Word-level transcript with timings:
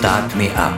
Start 0.00 0.34
Me 0.34 0.48
Up. 0.56 0.72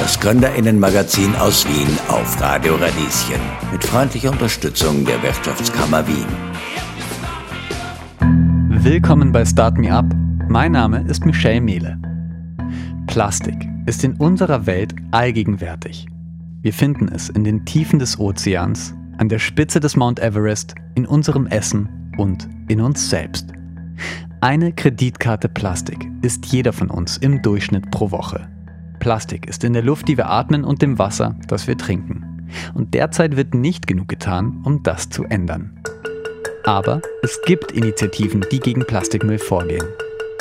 Das 0.00 0.18
Gründerinnenmagazin 0.18 1.36
aus 1.36 1.68
Wien 1.68 1.98
auf 2.08 2.40
Radio 2.40 2.76
Radieschen. 2.76 3.38
Mit 3.70 3.84
freundlicher 3.84 4.30
Unterstützung 4.30 5.04
der 5.04 5.22
Wirtschaftskammer 5.22 6.02
Wien. 6.08 6.24
Willkommen 8.82 9.30
bei 9.30 9.44
Start 9.44 9.76
Me 9.76 9.92
Up. 9.92 10.06
Mein 10.48 10.72
Name 10.72 11.04
ist 11.06 11.26
Michelle 11.26 11.60
Mehle. 11.60 11.98
Plastik 13.08 13.68
ist 13.84 14.02
in 14.04 14.14
unserer 14.14 14.64
Welt 14.64 14.94
allgegenwärtig. 15.10 16.06
Wir 16.62 16.72
finden 16.72 17.08
es 17.08 17.28
in 17.28 17.44
den 17.44 17.66
Tiefen 17.66 17.98
des 17.98 18.18
Ozeans, 18.18 18.94
an 19.18 19.28
der 19.28 19.38
Spitze 19.38 19.80
des 19.80 19.96
Mount 19.96 20.18
Everest, 20.18 20.74
in 20.94 21.04
unserem 21.04 21.46
Essen 21.46 22.14
und 22.16 22.48
in 22.68 22.80
uns 22.80 23.10
selbst. 23.10 23.52
Eine 24.42 24.72
Kreditkarte 24.72 25.48
Plastik 25.48 26.08
ist 26.20 26.46
jeder 26.46 26.72
von 26.72 26.90
uns 26.90 27.16
im 27.16 27.42
Durchschnitt 27.42 27.92
pro 27.92 28.10
Woche. 28.10 28.48
Plastik 28.98 29.46
ist 29.46 29.62
in 29.62 29.72
der 29.72 29.84
Luft, 29.84 30.08
die 30.08 30.16
wir 30.16 30.30
atmen 30.30 30.64
und 30.64 30.82
dem 30.82 30.98
Wasser, 30.98 31.36
das 31.46 31.68
wir 31.68 31.78
trinken. 31.78 32.48
Und 32.74 32.92
derzeit 32.92 33.36
wird 33.36 33.54
nicht 33.54 33.86
genug 33.86 34.08
getan, 34.08 34.60
um 34.64 34.82
das 34.82 35.08
zu 35.08 35.22
ändern. 35.22 35.80
Aber 36.64 37.00
es 37.22 37.40
gibt 37.46 37.70
Initiativen, 37.70 38.44
die 38.50 38.58
gegen 38.58 38.84
Plastikmüll 38.84 39.38
vorgehen. 39.38 39.86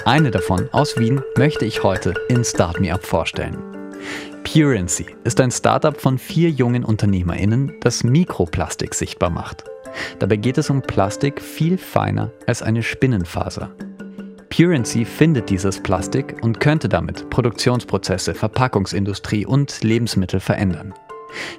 Eine 0.04 0.32
davon 0.32 0.68
aus 0.72 0.98
Wien 0.98 1.22
möchte 1.38 1.66
ich 1.66 1.84
heute 1.84 2.16
in 2.28 2.44
Start 2.44 2.80
Me 2.80 2.92
Up 2.92 3.06
vorstellen. 3.06 3.60
Purency 4.44 5.06
ist 5.26 5.40
ein 5.40 5.52
Startup 5.52 5.96
von 5.96 6.18
vier 6.18 6.50
jungen 6.50 6.84
UnternehmerInnen, 6.84 7.74
das 7.82 8.04
Mikroplastik 8.04 8.96
sichtbar 8.96 9.30
macht. 9.30 9.64
Dabei 10.18 10.38
geht 10.38 10.58
es 10.58 10.72
um 10.72 10.82
Plastik 10.82 11.40
viel 11.40 11.78
feiner 11.78 12.32
als 12.48 12.64
eine 12.64 12.82
Spinnenfaser. 12.82 13.70
Purency 14.52 15.06
findet 15.06 15.50
dieses 15.50 15.82
Plastik 15.82 16.36
und 16.42 16.60
könnte 16.60 16.90
damit 16.90 17.30
Produktionsprozesse, 17.30 18.36
Verpackungsindustrie 18.36 19.46
und 19.46 19.82
Lebensmittel 19.82 20.42
verändern. 20.42 20.94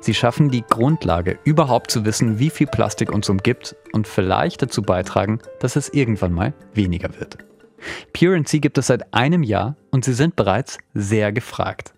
Sie 0.00 0.12
schaffen 0.12 0.50
die 0.50 0.62
Grundlage, 0.68 1.38
überhaupt 1.44 1.90
zu 1.90 2.04
wissen, 2.04 2.38
wie 2.38 2.50
viel 2.50 2.66
Plastik 2.66 3.10
uns 3.10 3.30
umgibt 3.30 3.74
und 3.92 4.06
vielleicht 4.06 4.60
dazu 4.60 4.82
beitragen, 4.82 5.38
dass 5.60 5.76
es 5.76 5.88
irgendwann 5.88 6.34
mal 6.34 6.52
weniger 6.74 7.18
wird. 7.18 7.38
Purency 8.12 8.60
gibt 8.60 8.76
es 8.76 8.88
seit 8.88 9.14
einem 9.14 9.42
Jahr 9.42 9.76
und 9.90 10.04
sie 10.04 10.12
sind 10.12 10.36
bereits 10.36 10.76
sehr 10.92 11.32
gefragt. 11.32 11.94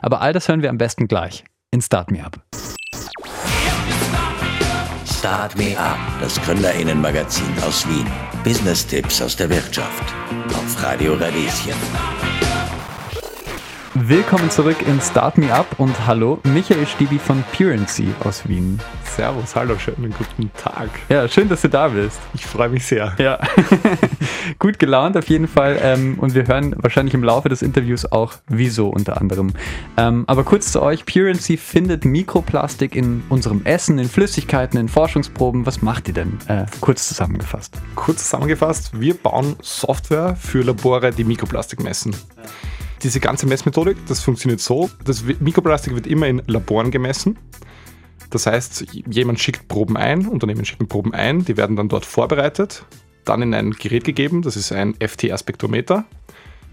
Aber 0.00 0.20
all 0.20 0.32
das 0.32 0.48
hören 0.48 0.62
wir 0.62 0.70
am 0.70 0.78
besten 0.78 1.08
gleich 1.08 1.44
in 1.72 1.82
Start 1.82 2.12
Me 2.12 2.24
Up. 2.24 2.40
Start 5.26 5.56
Me 5.58 5.76
Up, 5.76 5.98
das 6.20 6.40
Gründerinnenmagazin 6.42 7.52
aus 7.66 7.84
Wien. 7.88 8.06
Business-Tipps 8.44 9.20
aus 9.20 9.34
der 9.34 9.50
Wirtschaft. 9.50 10.04
Auf 10.54 10.80
Radio 10.84 11.14
Radieschen. 11.14 12.35
Willkommen 13.98 14.50
zurück 14.50 14.76
in 14.86 15.00
Start 15.00 15.38
Me 15.38 15.50
Up 15.50 15.66
und 15.78 16.06
hallo, 16.06 16.38
Michael 16.44 16.86
Stibi 16.86 17.18
von 17.18 17.42
Purency 17.56 18.08
aus 18.24 18.46
Wien. 18.46 18.78
Servus, 19.02 19.56
hallo, 19.56 19.78
schönen 19.78 20.12
guten 20.12 20.50
Tag. 20.52 20.90
Ja, 21.08 21.26
schön, 21.26 21.48
dass 21.48 21.62
du 21.62 21.70
da 21.70 21.88
bist. 21.88 22.18
Ich 22.34 22.44
freue 22.44 22.68
mich 22.68 22.84
sehr. 22.84 23.14
Ja, 23.16 23.38
gut 24.58 24.78
gelaunt 24.78 25.16
auf 25.16 25.30
jeden 25.30 25.48
Fall 25.48 25.78
ähm, 25.82 26.18
und 26.18 26.34
wir 26.34 26.46
hören 26.46 26.74
wahrscheinlich 26.76 27.14
im 27.14 27.24
Laufe 27.24 27.48
des 27.48 27.62
Interviews 27.62 28.12
auch 28.12 28.34
wieso 28.48 28.90
unter 28.90 29.18
anderem. 29.18 29.54
Ähm, 29.96 30.24
aber 30.26 30.44
kurz 30.44 30.72
zu 30.72 30.82
euch, 30.82 31.06
Purency 31.06 31.56
findet 31.56 32.04
Mikroplastik 32.04 32.94
in 32.94 33.22
unserem 33.30 33.64
Essen, 33.64 33.98
in 33.98 34.10
Flüssigkeiten, 34.10 34.78
in 34.78 34.90
Forschungsproben. 34.90 35.64
Was 35.64 35.80
macht 35.80 36.08
ihr 36.08 36.14
denn? 36.14 36.38
Äh, 36.48 36.66
kurz 36.82 37.08
zusammengefasst. 37.08 37.78
Kurz 37.94 38.24
zusammengefasst, 38.24 39.00
wir 39.00 39.14
bauen 39.14 39.56
Software 39.62 40.36
für 40.36 40.62
Labore, 40.62 41.12
die 41.12 41.24
Mikroplastik 41.24 41.82
messen. 41.82 42.12
Ja. 42.12 42.42
Diese 43.02 43.20
ganze 43.20 43.46
Messmethodik, 43.46 43.96
das 44.08 44.22
funktioniert 44.22 44.60
so, 44.60 44.90
das 45.04 45.24
Mikroplastik 45.40 45.94
wird 45.94 46.06
immer 46.06 46.26
in 46.26 46.42
Laboren 46.46 46.90
gemessen. 46.90 47.38
Das 48.30 48.46
heißt, 48.46 48.86
jemand 49.08 49.38
schickt 49.38 49.68
Proben 49.68 49.96
ein, 49.96 50.26
Unternehmen 50.26 50.64
schicken 50.64 50.88
Proben 50.88 51.14
ein, 51.14 51.44
die 51.44 51.56
werden 51.56 51.76
dann 51.76 51.88
dort 51.88 52.04
vorbereitet, 52.04 52.84
dann 53.24 53.42
in 53.42 53.54
ein 53.54 53.70
Gerät 53.72 54.04
gegeben, 54.04 54.42
das 54.42 54.56
ist 54.56 54.72
ein 54.72 54.94
FTR-Spektrometer. 54.94 56.04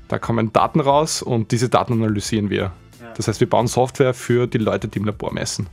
Da 0.07 0.19
kommen 0.19 0.51
Daten 0.53 0.79
raus 0.79 1.21
und 1.21 1.51
diese 1.51 1.69
Daten 1.69 1.93
analysieren 1.93 2.49
wir. 2.49 2.73
Das 3.15 3.27
heißt, 3.27 3.39
wir 3.39 3.49
bauen 3.49 3.67
Software 3.67 4.13
für 4.13 4.47
die 4.47 4.57
Leute, 4.57 4.87
die 4.87 4.99
im 4.99 5.05
Labor 5.05 5.33
messen 5.33 5.67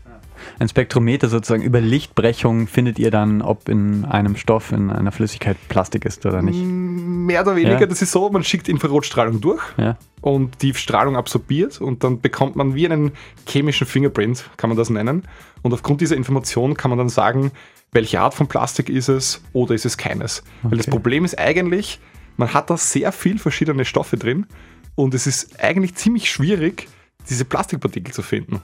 ein 0.59 0.69
Spektrometer 0.69 1.29
sozusagen 1.29 1.63
über 1.63 1.81
Lichtbrechung 1.81 2.67
findet 2.67 2.99
ihr 2.99 3.11
dann, 3.11 3.43
ob 3.43 3.69
in 3.69 4.05
einem 4.05 4.37
Stoff, 4.37 4.73
in 4.73 4.91
einer 4.91 5.13
Flüssigkeit 5.13 5.57
Plastik 5.69 6.05
ist 6.05 6.25
oder 6.27 6.43
nicht? 6.43 6.61
Mehr 6.61 7.43
oder 7.43 7.57
weniger, 7.57 7.81
ja. 7.81 7.87
das 7.87 8.03
ist 8.03 8.13
so, 8.13 8.29
man 8.31 8.45
schickt 8.45 8.69
Infrarotstrahlung 8.69 9.41
durch 9.41 9.63
ja. 9.77 9.97
und 10.21 10.63
die 10.63 10.75
Strahlung 10.75 11.17
absorbiert 11.17 11.81
und 11.81 12.05
dann 12.05 12.21
bekommt 12.21 12.57
man 12.57 12.75
wie 12.75 12.87
einen 12.87 13.13
chemischen 13.47 13.87
Fingerprint, 13.87 14.45
kann 14.57 14.71
man 14.71 14.77
das 14.77 14.91
nennen. 14.91 15.23
Und 15.63 15.73
aufgrund 15.73 16.01
dieser 16.01 16.17
Information 16.17 16.75
kann 16.75 16.91
man 16.91 16.99
dann 16.99 17.09
sagen, 17.09 17.53
welche 17.93 18.21
Art 18.21 18.35
von 18.35 18.47
Plastik 18.47 18.89
ist 18.89 19.09
es 19.09 19.43
oder 19.53 19.75
ist 19.75 19.85
es 19.85 19.97
keines. 19.97 20.43
Okay. 20.63 20.73
Weil 20.73 20.79
das 20.79 20.87
Problem 20.87 21.25
ist 21.25 21.39
eigentlich, 21.39 22.01
man 22.37 22.55
hat 22.55 22.71
da 22.71 22.77
sehr 22.77 23.13
viel 23.13 23.39
verschiedene 23.39 23.85
Stoffe 23.85 24.17
drin 24.17 24.47
und 24.95 25.15
es 25.15 25.27
ist 25.27 25.61
eigentlich 25.63 25.95
ziemlich 25.95 26.31
schwierig, 26.31 26.89
diese 27.29 27.45
Plastikpartikel 27.45 28.13
zu 28.13 28.23
finden. 28.23 28.61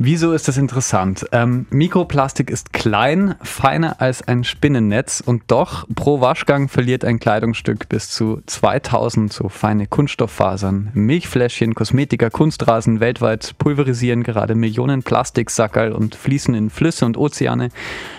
Wieso 0.00 0.32
ist 0.32 0.46
das 0.46 0.58
interessant? 0.58 1.26
Ähm, 1.32 1.66
Mikroplastik 1.70 2.50
ist 2.50 2.72
klein, 2.72 3.34
feiner 3.42 4.00
als 4.00 4.26
ein 4.28 4.44
Spinnennetz 4.44 5.20
und 5.24 5.42
doch 5.48 5.88
pro 5.92 6.20
Waschgang 6.20 6.68
verliert 6.68 7.04
ein 7.04 7.18
Kleidungsstück 7.18 7.88
bis 7.88 8.08
zu 8.08 8.40
2000 8.46 9.32
so 9.32 9.48
feine 9.48 9.88
Kunststofffasern. 9.88 10.90
Milchfläschchen, 10.94 11.74
Kosmetika, 11.74 12.30
Kunstrasen 12.30 13.00
weltweit 13.00 13.56
pulverisieren 13.58 14.22
gerade 14.22 14.54
Millionen 14.54 15.02
Plastiksackerl 15.02 15.90
und 15.90 16.14
fließen 16.14 16.54
in 16.54 16.70
Flüsse 16.70 17.04
und 17.04 17.16
Ozeane. 17.16 17.70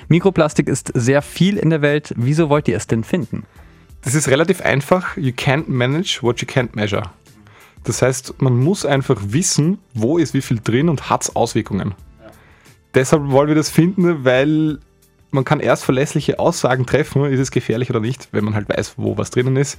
Mikroplastik 0.10 0.68
ist 0.68 0.92
sehr 0.96 1.22
viel 1.22 1.56
in 1.56 1.70
der 1.70 1.82
Welt. 1.82 2.14
Wieso 2.18 2.50
wollt 2.50 2.68
ihr 2.68 2.76
es 2.76 2.88
denn 2.88 3.06
finden? 3.06 3.46
Das 4.02 4.16
ist 4.16 4.28
relativ 4.28 4.62
einfach. 4.62 5.16
You 5.16 5.32
can't 5.32 5.66
manage 5.68 6.20
what 6.22 6.42
you 6.42 6.48
can't 6.48 6.70
measure. 6.74 7.04
Das 7.84 8.02
heißt, 8.02 8.42
man 8.42 8.58
muss 8.58 8.86
einfach 8.86 9.20
wissen, 9.22 9.80
wo 9.94 10.18
ist 10.18 10.34
wie 10.34 10.42
viel 10.42 10.60
drin 10.64 10.90
und 10.90 11.10
hat 11.10 11.24
es 11.24 11.36
Auswirkungen. 11.36 11.96
Ja. 12.22 12.32
Deshalb 12.94 13.30
wollen 13.30 13.48
wir 13.48 13.56
das 13.56 13.70
finden, 13.70 14.26
weil 14.26 14.80
man 15.32 15.46
kann 15.46 15.60
erst 15.60 15.86
verlässliche 15.86 16.40
Aussagen 16.40 16.86
treffen, 16.86 17.26
ist 17.26 17.40
es 17.40 17.52
gefährlich 17.52 17.90
oder 17.90 18.00
nicht, 18.00 18.30
wenn 18.32 18.44
man 18.44 18.56
halt 18.56 18.68
weiß, 18.70 18.94
wo 18.98 19.18
was 19.18 19.30
drinnen 19.30 19.56
ist. 19.56 19.78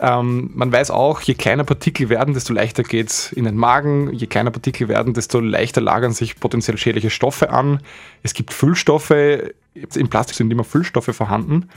Ähm, 0.00 0.50
man 0.54 0.72
weiß 0.72 0.90
auch, 0.90 1.20
je 1.20 1.34
kleiner 1.34 1.64
Partikel 1.64 2.08
werden, 2.08 2.34
desto 2.34 2.52
leichter 2.52 2.82
geht 2.82 3.10
es 3.10 3.32
in 3.32 3.44
den 3.44 3.56
Magen. 3.56 4.12
Je 4.12 4.26
kleiner 4.26 4.50
Partikel 4.50 4.88
werden, 4.88 5.14
desto 5.14 5.40
leichter 5.40 5.80
lagern 5.80 6.12
sich 6.12 6.38
potenziell 6.40 6.76
schädliche 6.76 7.10
Stoffe 7.10 7.50
an. 7.50 7.80
Es 8.22 8.34
gibt 8.34 8.52
Füllstoffe, 8.52 9.10
im 9.10 10.08
Plastik 10.08 10.36
sind 10.36 10.50
immer 10.50 10.64
Füllstoffe 10.64 11.14
vorhanden 11.14 11.68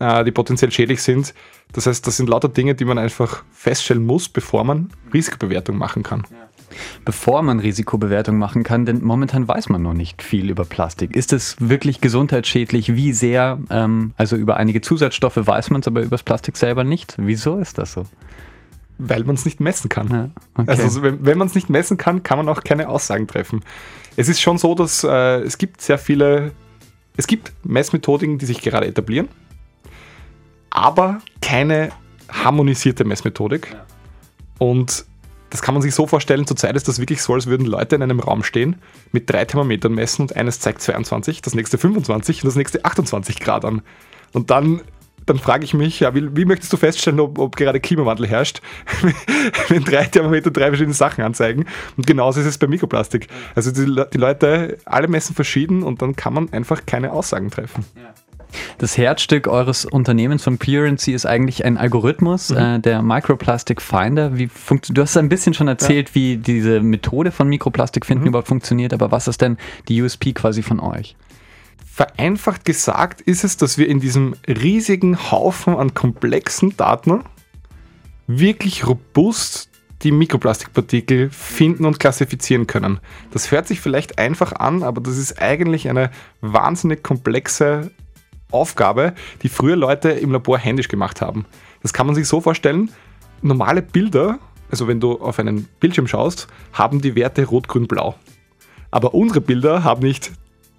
äh, 0.00 0.24
die 0.24 0.32
potenziell 0.32 0.72
schädlich 0.72 1.02
sind. 1.02 1.34
Das 1.72 1.86
heißt, 1.86 2.04
das 2.06 2.16
sind 2.16 2.28
lauter 2.28 2.48
Dinge, 2.48 2.74
die 2.74 2.84
man 2.84 2.98
einfach 2.98 3.44
feststellen 3.52 4.04
muss, 4.04 4.28
bevor 4.28 4.64
man 4.64 4.90
Risikobewertung 5.12 5.76
machen 5.76 6.02
kann. 6.02 6.24
Bevor 7.04 7.42
man 7.42 7.60
Risikobewertung 7.60 8.38
machen 8.38 8.62
kann, 8.62 8.86
denn 8.86 9.02
momentan 9.02 9.46
weiß 9.46 9.68
man 9.68 9.82
noch 9.82 9.92
nicht 9.92 10.22
viel 10.22 10.50
über 10.50 10.64
Plastik. 10.64 11.14
Ist 11.14 11.32
es 11.32 11.56
wirklich 11.60 12.00
gesundheitsschädlich? 12.00 12.94
Wie 12.94 13.12
sehr? 13.12 13.58
Ähm, 13.70 14.12
also 14.16 14.36
über 14.36 14.56
einige 14.56 14.80
Zusatzstoffe 14.80 15.36
weiß 15.36 15.70
man 15.70 15.80
es, 15.80 15.86
aber 15.86 16.00
über 16.00 16.10
das 16.10 16.22
Plastik 16.22 16.56
selber 16.56 16.84
nicht. 16.84 17.14
Wieso 17.18 17.58
ist 17.58 17.78
das 17.78 17.92
so? 17.92 18.06
Weil 18.98 19.24
man 19.24 19.34
es 19.34 19.44
nicht 19.44 19.60
messen 19.60 19.88
kann. 19.88 20.08
Ja, 20.10 20.30
okay. 20.54 20.82
Also 20.82 21.02
wenn, 21.02 21.24
wenn 21.24 21.38
man 21.38 21.48
es 21.48 21.54
nicht 21.54 21.70
messen 21.70 21.96
kann, 21.96 22.22
kann 22.22 22.38
man 22.38 22.48
auch 22.48 22.62
keine 22.62 22.88
Aussagen 22.88 23.26
treffen. 23.26 23.64
Es 24.16 24.28
ist 24.28 24.40
schon 24.40 24.58
so, 24.58 24.74
dass 24.74 25.04
äh, 25.04 25.40
es 25.40 25.58
gibt 25.58 25.80
sehr 25.80 25.98
viele, 25.98 26.52
es 27.16 27.26
gibt 27.26 27.52
Messmethodiken, 27.64 28.38
die 28.38 28.46
sich 28.46 28.60
gerade 28.60 28.86
etablieren 28.86 29.28
aber 30.70 31.20
keine 31.40 31.90
harmonisierte 32.30 33.04
Messmethodik. 33.04 33.72
Ja. 33.72 33.86
Und 34.58 35.04
das 35.50 35.62
kann 35.62 35.74
man 35.74 35.82
sich 35.82 35.94
so 35.94 36.06
vorstellen, 36.06 36.46
zurzeit 36.46 36.76
ist 36.76 36.86
das 36.86 37.00
wirklich 37.00 37.22
so, 37.22 37.34
als 37.34 37.46
würden 37.46 37.66
Leute 37.66 37.96
in 37.96 38.02
einem 38.02 38.20
Raum 38.20 38.44
stehen, 38.44 38.76
mit 39.10 39.28
drei 39.28 39.44
Thermometern 39.44 39.92
messen 39.92 40.22
und 40.22 40.36
eines 40.36 40.60
zeigt 40.60 40.80
22, 40.80 41.42
das 41.42 41.54
nächste 41.54 41.76
25 41.76 42.44
und 42.44 42.48
das 42.48 42.56
nächste 42.56 42.84
28 42.84 43.40
Grad 43.40 43.64
an. 43.64 43.82
Und 44.32 44.50
dann, 44.50 44.80
dann 45.26 45.38
frage 45.38 45.64
ich 45.64 45.74
mich, 45.74 45.98
ja, 45.98 46.14
wie, 46.14 46.36
wie 46.36 46.44
möchtest 46.44 46.72
du 46.72 46.76
feststellen, 46.76 47.18
ob, 47.18 47.38
ob, 47.40 47.56
gerade 47.56 47.80
Klimawandel 47.80 48.28
herrscht, 48.28 48.60
wenn 49.68 49.82
drei 49.82 50.04
Thermometer 50.04 50.52
drei 50.52 50.68
verschiedene 50.68 50.94
Sachen 50.94 51.24
anzeigen? 51.24 51.66
Und 51.96 52.06
genauso 52.06 52.40
ist 52.40 52.46
es 52.46 52.58
bei 52.58 52.68
Mikroplastik. 52.68 53.26
Also 53.56 53.72
die, 53.72 53.86
die 54.12 54.18
Leute, 54.18 54.78
alle 54.84 55.08
messen 55.08 55.34
verschieden 55.34 55.82
und 55.82 56.00
dann 56.00 56.14
kann 56.14 56.32
man 56.32 56.52
einfach 56.52 56.86
keine 56.86 57.12
Aussagen 57.12 57.50
treffen. 57.50 57.84
Ja. 57.96 58.14
Das 58.78 58.96
Herzstück 58.96 59.46
eures 59.46 59.84
Unternehmens 59.84 60.44
von 60.44 60.58
Purency 60.58 61.12
ist 61.12 61.26
eigentlich 61.26 61.64
ein 61.64 61.76
Algorithmus, 61.76 62.50
mhm. 62.50 62.56
äh, 62.56 62.78
der 62.80 63.02
Microplastic 63.02 63.80
Finder. 63.80 64.36
Wie 64.36 64.48
du 64.88 65.02
hast 65.02 65.16
ein 65.16 65.28
bisschen 65.28 65.54
schon 65.54 65.68
erzählt, 65.68 66.10
ja. 66.10 66.14
wie 66.14 66.36
diese 66.36 66.80
Methode 66.80 67.30
von 67.30 67.48
Mikroplastik 67.48 68.06
finden 68.06 68.24
mhm. 68.24 68.28
überhaupt 68.28 68.48
funktioniert, 68.48 68.92
aber 68.92 69.10
was 69.10 69.28
ist 69.28 69.40
denn 69.40 69.56
die 69.88 70.00
USP 70.02 70.32
quasi 70.32 70.62
von 70.62 70.80
euch? 70.80 71.16
Vereinfacht 71.84 72.64
gesagt 72.64 73.20
ist 73.20 73.44
es, 73.44 73.56
dass 73.56 73.76
wir 73.76 73.88
in 73.88 74.00
diesem 74.00 74.34
riesigen 74.46 75.30
Haufen 75.30 75.76
an 75.76 75.92
komplexen 75.92 76.76
Daten 76.76 77.24
wirklich 78.26 78.86
robust 78.86 79.70
die 80.02 80.12
Mikroplastikpartikel 80.12 81.30
finden 81.30 81.84
und 81.84 82.00
klassifizieren 82.00 82.66
können. 82.66 83.00
Das 83.32 83.50
hört 83.50 83.66
sich 83.66 83.80
vielleicht 83.80 84.18
einfach 84.18 84.52
an, 84.52 84.82
aber 84.82 85.00
das 85.00 85.18
ist 85.18 85.40
eigentlich 85.40 85.88
eine 85.88 86.10
wahnsinnig 86.40 87.02
komplexe 87.02 87.90
Aufgabe, 88.50 89.14
die 89.42 89.48
früher 89.48 89.76
Leute 89.76 90.10
im 90.10 90.32
Labor 90.32 90.58
händisch 90.58 90.88
gemacht 90.88 91.20
haben. 91.20 91.46
Das 91.82 91.92
kann 91.92 92.06
man 92.06 92.14
sich 92.14 92.28
so 92.28 92.40
vorstellen, 92.40 92.90
normale 93.42 93.82
Bilder, 93.82 94.38
also 94.70 94.88
wenn 94.88 95.00
du 95.00 95.20
auf 95.20 95.38
einen 95.38 95.68
Bildschirm 95.80 96.06
schaust, 96.06 96.48
haben 96.72 97.00
die 97.00 97.14
Werte 97.14 97.44
rot, 97.44 97.68
grün, 97.68 97.86
blau. 97.86 98.14
Aber 98.90 99.14
unsere 99.14 99.40
Bilder 99.40 99.84
haben 99.84 100.02
nicht 100.02 100.32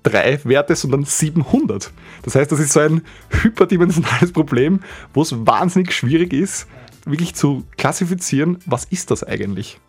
drei 0.03 0.39
Werte, 0.44 0.75
sondern 0.75 1.06
700. 1.06 1.91
Das 2.23 2.35
heißt, 2.35 2.51
das 2.51 2.59
ist 2.59 2.73
so 2.73 2.79
ein 2.79 3.01
hyperdimensionales 3.29 4.31
Problem, 4.31 4.81
wo 5.13 5.21
es 5.21 5.33
wahnsinnig 5.45 5.94
schwierig 5.94 6.33
ist, 6.33 6.67
wirklich 7.06 7.35
zu 7.35 7.63
klassifizieren, 7.77 8.59
was 8.65 8.85
ist 8.85 9.12
das 9.12 9.24
eigentlich. 9.24 9.79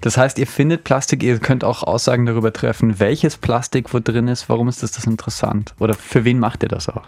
Das 0.00 0.16
heißt, 0.16 0.38
ihr 0.38 0.46
findet 0.46 0.84
Plastik, 0.84 1.22
ihr 1.22 1.38
könnt 1.38 1.64
auch 1.64 1.82
Aussagen 1.82 2.26
darüber 2.26 2.52
treffen, 2.52 2.98
welches 2.98 3.36
Plastik 3.36 3.92
wo 3.92 4.00
drin 4.00 4.28
ist, 4.28 4.48
warum 4.48 4.68
ist 4.68 4.82
das, 4.82 4.92
das 4.92 5.04
interessant? 5.04 5.74
Oder 5.78 5.94
für 5.94 6.24
wen 6.24 6.38
macht 6.38 6.62
ihr 6.62 6.68
das 6.68 6.88
auch? 6.88 7.02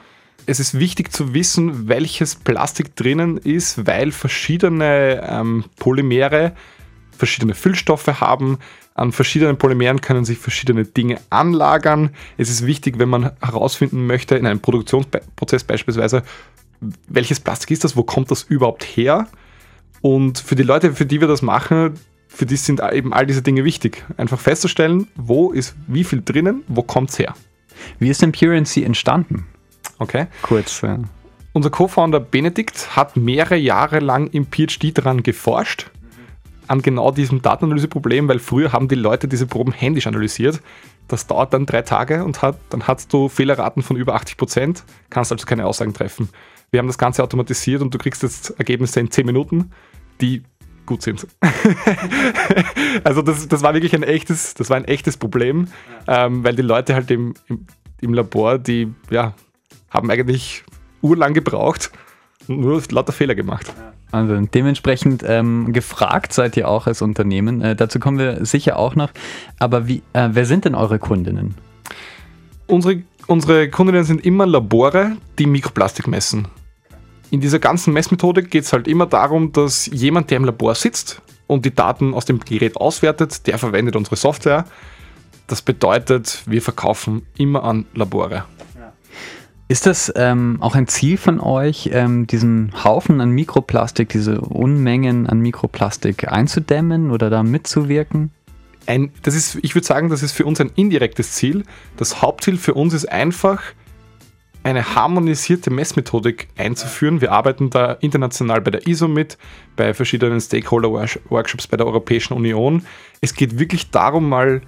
Es 0.47 0.61
ist 0.61 0.79
wichtig 0.79 1.13
zu 1.13 1.33
wissen, 1.33 1.89
welches 1.89 2.35
Plastik 2.37 2.97
drinnen 2.97 3.39
ist, 3.39 3.87
weil 3.87 4.13
verschiedene 4.13 5.23
ähm, 5.27 5.65
Polymere 5.79 6.53
verschiedene 7.17 7.55
Füllstoffe 7.55 8.21
haben. 8.21 8.59
An 8.95 9.13
verschiedenen 9.13 9.57
Polymeren 9.57 10.01
können 10.01 10.25
sich 10.25 10.39
verschiedene 10.39 10.85
Dinge 10.85 11.19
anlagern. 11.31 12.11
Es 12.37 12.51
ist 12.51 12.67
wichtig, 12.67 12.99
wenn 12.99 13.09
man 13.09 13.33
herausfinden 13.41 14.07
möchte, 14.07 14.37
in 14.37 14.47
einem 14.47 14.61
Produktionsprozess 14.61 15.65
beispielsweise, 15.65 16.23
welches 17.09 17.41
Plastik 17.41 17.71
ist 17.71 17.85
das, 17.85 17.97
wo 17.97 18.03
kommt 18.03 18.31
das 18.31 18.43
überhaupt 18.43 18.85
her? 18.85 19.29
Und 20.01 20.39
für 20.39 20.55
die 20.55 20.63
Leute, 20.63 20.93
für 20.93 21.07
die 21.07 21.21
wir 21.21 21.29
das 21.29 21.43
machen, 21.43 21.95
für 22.35 22.47
die 22.47 22.57
sind 22.57 22.81
eben 22.93 23.13
all 23.13 23.27
diese 23.27 23.43
Dinge 23.43 23.65
wichtig. 23.65 24.05
Einfach 24.17 24.41
festzustellen, 24.41 25.07
wo 25.15 25.53
ist 25.53 25.77
wie 25.87 26.05
viel 26.05 26.23
drinnen, 26.23 26.65
wo 26.67 26.83
kommt 26.83 27.11
es 27.11 27.19
her. 27.19 27.35
Wie 27.99 28.09
ist 28.09 28.23
denn 28.23 28.33
Purency 28.33 28.83
entstanden? 28.83 29.47
Okay. 29.99 30.27
Kurz. 30.43 30.81
Ja. 30.83 30.99
Unser 31.53 31.71
Co-Founder 31.71 32.19
Benedikt 32.19 32.97
hat 32.97 33.17
mehrere 33.17 33.57
Jahre 33.57 34.01
lang 34.01 34.27
im 34.29 34.47
PhD 34.47 34.97
daran 34.99 35.23
geforscht, 35.23 35.91
an 36.67 36.83
genau 36.83 37.13
diesem 37.13 37.43
Datenanalyseproblem, 37.43 38.27
weil 38.27 38.41
früher 38.41 38.73
haben 38.73 38.89
die 38.89 38.97
Leute 38.97 39.29
diese 39.29 39.47
Proben 39.47 39.73
händisch 39.73 40.09
analysiert. 40.09 40.61
Das 41.07 41.29
dauert 41.29 41.55
dann 41.55 41.67
drei 41.67 41.83
Tage 41.83 42.25
und 42.25 42.43
hat, 42.43 42.59
dann 42.71 42.89
hast 42.89 43.13
du 43.13 43.29
Fehlerraten 43.29 43.83
von 43.83 43.97
über 43.97 44.15
80 44.15 44.37
Prozent, 44.37 44.85
kannst 45.11 45.31
also 45.31 45.47
keine 45.47 45.67
Aussagen 45.67 45.95
treffen. 45.95 46.31
Wir 46.73 46.79
haben 46.79 46.89
das 46.89 46.99
Ganze 46.99 47.23
automatisiert 47.23 47.83
und 47.83 47.95
du 47.95 47.99
kriegst 47.99 48.25
jetzt 48.25 48.59
Ergebnisse 48.59 48.99
in 48.99 49.11
10 49.11 49.25
Minuten, 49.25 49.71
die 50.21 50.43
gut 50.87 51.03
sind. 51.03 51.27
also 53.05 53.23
das, 53.23 53.49
das 53.49 53.63
war 53.63 53.75
wirklich 53.75 53.95
ein 53.95 54.03
echtes, 54.03 54.55
das 54.55 54.71
war 54.71 54.77
ein 54.77 54.85
echtes 54.85 55.17
Problem, 55.17 55.69
ähm, 56.07 56.45
weil 56.45 56.55
die 56.55 56.63
Leute 56.63 56.95
halt 56.95 57.11
im, 57.11 57.35
im, 57.49 57.67
im 58.01 58.15
Labor, 58.15 58.59
die 58.59 58.93
ja, 59.11 59.35
haben 59.91 60.11
eigentlich 60.11 60.65
urlang 61.03 61.35
gebraucht 61.35 61.91
und 62.49 62.61
nur 62.61 62.83
lauter 62.91 63.13
Fehler 63.13 63.35
gemacht. 63.35 63.73
Also 64.11 64.39
dementsprechend 64.41 65.25
ähm, 65.27 65.73
gefragt 65.73 66.33
seid 66.33 66.57
ihr 66.57 66.69
auch 66.69 66.87
als 66.87 67.03
Unternehmen. 67.03 67.61
Äh, 67.63 67.75
dazu 67.75 67.99
kommen 67.99 68.19
wir 68.19 68.45
sicher 68.47 68.79
auch 68.79 68.95
noch. 68.95 69.11
Aber 69.59 69.89
wie, 69.89 70.03
äh, 70.13 70.29
wer 70.33 70.47
sind 70.47 70.65
denn 70.65 70.77
eure 70.77 71.01
Kundinnen? 71.01 71.57
Unsere, 72.67 73.03
unsere 73.27 73.69
Kundinnen 73.71 74.05
sind 74.05 74.25
immer 74.25 74.47
Labore, 74.47 75.17
die 75.39 75.47
Mikroplastik 75.47 76.07
messen. 76.07 76.47
In 77.35 77.41
dieser 77.41 77.59
ganzen 77.59 77.93
Messmethodik 77.93 78.49
geht 78.49 78.63
es 78.63 78.73
halt 78.73 78.87
immer 78.87 79.07
darum, 79.07 79.51
dass 79.51 79.87
jemand, 79.87 80.31
der 80.31 80.37
im 80.37 80.45
Labor 80.45 80.77
sitzt 80.77 81.21
und 81.49 81.65
die 81.65 81.75
Daten 81.75 82.15
aus 82.15 82.27
dem 82.27 82.39
Gerät 82.39 82.77
auswertet, 82.77 83.49
der 83.49 83.59
verwendet 83.59 83.97
unsere 83.97 84.15
Software. 84.15 84.67
Das 85.49 85.61
bedeutet, 85.61 86.45
wir 86.47 86.63
verkaufen 86.63 87.27
immer 87.37 87.65
an 87.65 87.87
Labore. 87.93 88.45
Ist 89.67 89.85
das 89.87 90.13
ähm, 90.15 90.59
auch 90.61 90.77
ein 90.77 90.87
Ziel 90.87 91.17
von 91.17 91.41
euch, 91.41 91.91
ähm, 91.93 92.29
diesen 92.29 92.73
Haufen 92.85 93.21
an 93.21 93.31
Mikroplastik, 93.31 94.11
diese 94.11 94.41
Unmengen 94.41 95.27
an 95.27 95.41
Mikroplastik 95.41 96.31
einzudämmen 96.31 97.11
oder 97.11 97.31
da 97.31 97.43
mitzuwirken? 97.43 98.31
Ein, 98.87 99.11
das 99.25 99.35
ist, 99.35 99.59
ich 99.63 99.75
würde 99.75 99.89
sagen, 99.89 100.09
das 100.09 100.23
ist 100.23 100.31
für 100.31 100.47
uns 100.47 100.61
ein 100.61 100.71
indirektes 100.77 101.33
Ziel. 101.33 101.65
Das 101.97 102.23
Hauptziel 102.23 102.59
für 102.59 102.75
uns 102.75 102.95
ist 102.95 103.11
einfach, 103.11 103.61
eine 104.65 104.95
harmonisierte 104.95 105.71
Messmethodik 105.71 106.49
einzuführen. 106.57 107.21
Wir 107.21 107.33
arbeiten 107.33 107.71
da 107.71 107.93
international 107.93 108.63
bei 108.63 108.71
der 108.71 108.87
ISO 108.87 109.07
mit, 109.07 109.39
bei 109.77 109.93
verschiedenen 109.93 110.41
Stakeholder-Workshops 110.41 111.67
bei 111.67 111.77
der 111.77 111.87
Europäischen 111.87 112.33
Union. 112.33 112.85
Es 113.21 113.35
geht 113.35 113.59
wirklich 113.59 113.91
darum, 113.91 114.29
mal 114.29 114.63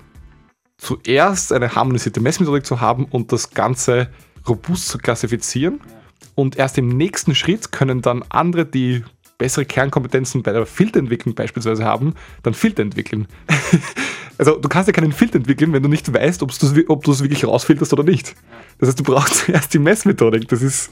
zuerst 0.77 1.51
eine 1.53 1.75
harmonisierte 1.75 2.21
Messmethodik 2.21 2.67
zu 2.67 2.81
haben 2.81 3.07
und 3.07 3.33
das 3.33 3.51
Ganze 3.51 4.11
robust 4.47 4.89
zu 4.89 4.99
klassifizieren. 4.99 5.81
Und 6.35 6.57
erst 6.57 6.77
im 6.77 6.89
nächsten 6.89 7.35
Schritt 7.35 7.73
können 7.73 8.03
dann 8.03 8.23
andere, 8.29 8.67
die 8.67 9.03
bessere 9.39 9.65
Kernkompetenzen 9.65 10.43
bei 10.43 10.53
der 10.53 10.67
Filterentwicklung 10.67 11.35
beispielsweise 11.35 11.85
haben, 11.85 12.15
dann 12.43 12.55
Filter 12.55 12.83
entwickeln. 12.83 13.27
also 14.39 14.57
du 14.57 14.69
kannst 14.69 14.89
ja 14.89 14.93
keinen 14.93 15.13
Filter 15.13 15.37
entwickeln, 15.37 15.73
wenn 15.73 15.83
du 15.83 15.89
nicht 15.89 16.13
weißt, 16.13 16.43
ob 16.43 16.53
du 16.59 17.11
es 17.11 17.23
wirklich 17.23 17.47
rausfilterst 17.47 17.93
oder 17.93 18.05
nicht. 18.05 18.35
Das 18.79 18.89
heißt, 18.89 19.01
du 19.01 19.05
brauchst 19.05 19.35
zuerst 19.47 19.75
die 19.75 19.79
Messmethodik. 19.79 20.49
Das 20.49 20.63
ist, 20.63 20.91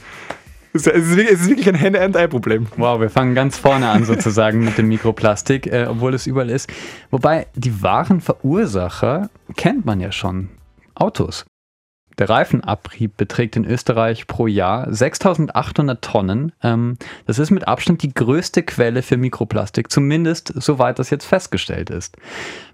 es 0.72 0.86
ist, 0.86 1.48
wirklich 1.48 1.68
ein 1.68 1.76
Henne-and-Ei-Problem. 1.76 2.66
Wow, 2.76 3.00
wir 3.00 3.10
fangen 3.10 3.34
ganz 3.34 3.56
vorne 3.56 3.88
an 3.88 4.04
sozusagen 4.04 4.64
mit 4.64 4.76
dem 4.76 4.88
Mikroplastik, 4.88 5.68
äh, 5.68 5.86
obwohl 5.88 6.14
es 6.14 6.26
überall 6.26 6.50
ist. 6.50 6.68
Wobei 7.10 7.46
die 7.54 7.82
wahren 7.82 8.20
Verursacher 8.20 9.30
kennt 9.56 9.84
man 9.84 10.00
ja 10.00 10.12
schon. 10.12 10.48
Autos. 10.94 11.44
Der 12.18 12.28
Reifenabrieb 12.28 13.16
beträgt 13.16 13.56
in 13.56 13.64
Österreich 13.64 14.26
pro 14.26 14.46
Jahr 14.46 14.92
6800 14.92 16.02
Tonnen. 16.02 16.52
Ähm, 16.62 16.96
das 17.26 17.38
ist 17.38 17.50
mit 17.50 17.66
Abstand 17.66 18.02
die 18.02 18.14
größte 18.14 18.62
Quelle 18.62 19.02
für 19.02 19.16
Mikroplastik, 19.16 19.90
zumindest 19.90 20.52
soweit 20.54 20.98
das 20.98 21.10
jetzt 21.10 21.26
festgestellt 21.26 21.90
ist. 21.90 22.16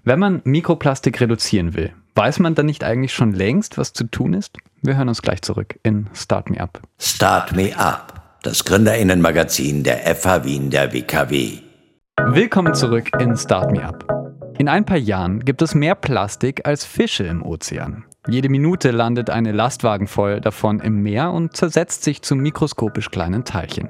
Wenn 0.03 0.19
man 0.19 0.41
Mikroplastik 0.43 1.19
reduzieren 1.19 1.73
will, 1.73 1.91
weiß 2.15 2.39
man 2.39 2.53
dann 2.53 2.67
nicht 2.67 2.83
eigentlich 2.83 3.13
schon 3.13 3.33
längst, 3.33 3.77
was 3.77 3.93
zu 3.93 4.03
tun 4.03 4.33
ist? 4.33 4.57
Wir 4.81 4.97
hören 4.97 5.09
uns 5.09 5.21
gleich 5.21 5.41
zurück 5.41 5.79
in 5.81 6.07
Start 6.13 6.49
Me 6.49 6.59
Up. 6.59 6.81
Start 6.99 7.55
Me 7.55 7.75
Up, 7.75 8.21
das 8.43 8.63
Gründerinnenmagazin 8.63 9.83
der 9.83 10.15
FH 10.15 10.43
Wien 10.43 10.69
der 10.69 10.93
WKW. 10.93 11.59
Willkommen 12.27 12.75
zurück 12.75 13.09
in 13.19 13.35
Start 13.35 13.71
Me 13.71 13.83
Up. 13.83 14.05
In 14.59 14.67
ein 14.67 14.85
paar 14.85 14.97
Jahren 14.97 15.39
gibt 15.39 15.63
es 15.63 15.73
mehr 15.73 15.95
Plastik 15.95 16.67
als 16.67 16.85
Fische 16.85 17.23
im 17.23 17.43
Ozean. 17.43 18.05
Jede 18.27 18.49
Minute 18.49 18.91
landet 18.91 19.31
eine 19.31 19.51
Lastwagen 19.51 20.05
voll 20.05 20.41
davon 20.41 20.79
im 20.79 21.01
Meer 21.01 21.31
und 21.31 21.55
zersetzt 21.57 22.03
sich 22.03 22.21
zu 22.21 22.35
mikroskopisch 22.35 23.09
kleinen 23.09 23.45
Teilchen. 23.45 23.89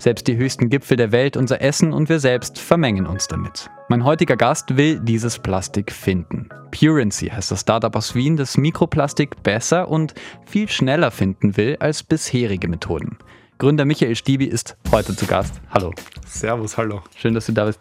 Selbst 0.00 0.26
die 0.26 0.36
höchsten 0.36 0.70
Gipfel 0.70 0.96
der 0.96 1.12
Welt, 1.12 1.36
unser 1.36 1.62
Essen 1.62 1.92
und 1.92 2.08
wir 2.08 2.18
selbst 2.18 2.58
vermengen 2.58 3.06
uns 3.06 3.28
damit. 3.28 3.70
Mein 3.88 4.04
heutiger 4.04 4.36
Gast 4.36 4.76
will 4.76 4.98
dieses 4.98 5.38
Plastik 5.38 5.92
finden. 5.92 6.48
Purency 6.72 7.28
heißt 7.28 7.52
das 7.52 7.60
Startup 7.60 7.94
aus 7.94 8.16
Wien, 8.16 8.36
das 8.36 8.56
Mikroplastik 8.56 9.40
besser 9.44 9.88
und 9.88 10.14
viel 10.46 10.68
schneller 10.68 11.12
finden 11.12 11.56
will 11.56 11.76
als 11.78 12.02
bisherige 12.02 12.66
Methoden. 12.66 13.18
Gründer 13.58 13.84
Michael 13.84 14.16
Stiebi 14.16 14.46
ist 14.46 14.76
heute 14.90 15.14
zu 15.14 15.26
Gast. 15.26 15.60
Hallo. 15.70 15.92
Servus, 16.26 16.76
hallo. 16.76 17.02
Schön, 17.14 17.34
dass 17.34 17.46
du 17.46 17.52
da 17.52 17.66
bist. 17.66 17.78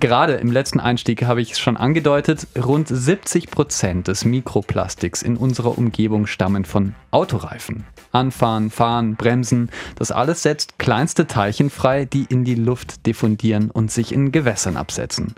Gerade 0.00 0.32
im 0.36 0.50
letzten 0.50 0.80
Einstieg 0.80 1.24
habe 1.24 1.42
ich 1.42 1.52
es 1.52 1.58
schon 1.58 1.76
angedeutet, 1.76 2.46
rund 2.56 2.88
70 2.88 3.50
Prozent 3.50 4.08
des 4.08 4.24
Mikroplastiks 4.24 5.20
in 5.20 5.36
unserer 5.36 5.76
Umgebung 5.76 6.26
stammen 6.26 6.64
von 6.64 6.94
Autoreifen. 7.10 7.84
Anfahren, 8.10 8.70
fahren, 8.70 9.16
bremsen, 9.16 9.68
das 9.96 10.10
alles 10.10 10.42
setzt 10.42 10.78
kleinste 10.78 11.26
Teilchen 11.26 11.68
frei, 11.68 12.06
die 12.06 12.24
in 12.30 12.44
die 12.44 12.54
Luft 12.54 13.04
diffundieren 13.04 13.70
und 13.70 13.92
sich 13.92 14.12
in 14.12 14.32
Gewässern 14.32 14.78
absetzen. 14.78 15.34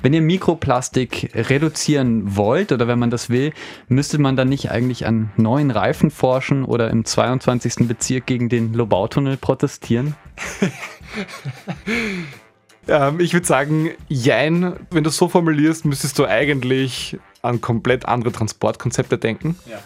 Wenn 0.00 0.14
ihr 0.14 0.22
Mikroplastik 0.22 1.32
reduzieren 1.34 2.36
wollt 2.36 2.70
oder 2.70 2.86
wenn 2.86 3.00
man 3.00 3.10
das 3.10 3.30
will, 3.30 3.52
müsste 3.88 4.18
man 4.18 4.36
dann 4.36 4.48
nicht 4.48 4.70
eigentlich 4.70 5.06
an 5.06 5.32
neuen 5.36 5.72
Reifen 5.72 6.12
forschen 6.12 6.64
oder 6.64 6.88
im 6.88 7.04
22. 7.04 7.88
Bezirk 7.88 8.26
gegen 8.26 8.48
den 8.48 8.74
Lobautunnel 8.74 9.38
protestieren? 9.38 10.14
Ähm, 12.88 13.20
ich 13.20 13.32
würde 13.32 13.46
sagen, 13.46 13.90
jein, 14.08 14.74
wenn 14.90 15.04
du 15.04 15.10
es 15.10 15.16
so 15.16 15.28
formulierst, 15.28 15.84
müsstest 15.84 16.18
du 16.18 16.26
eigentlich 16.26 17.18
an 17.42 17.60
komplett 17.60 18.06
andere 18.06 18.32
Transportkonzepte 18.32 19.18
denken. 19.18 19.56
Ja. 19.66 19.78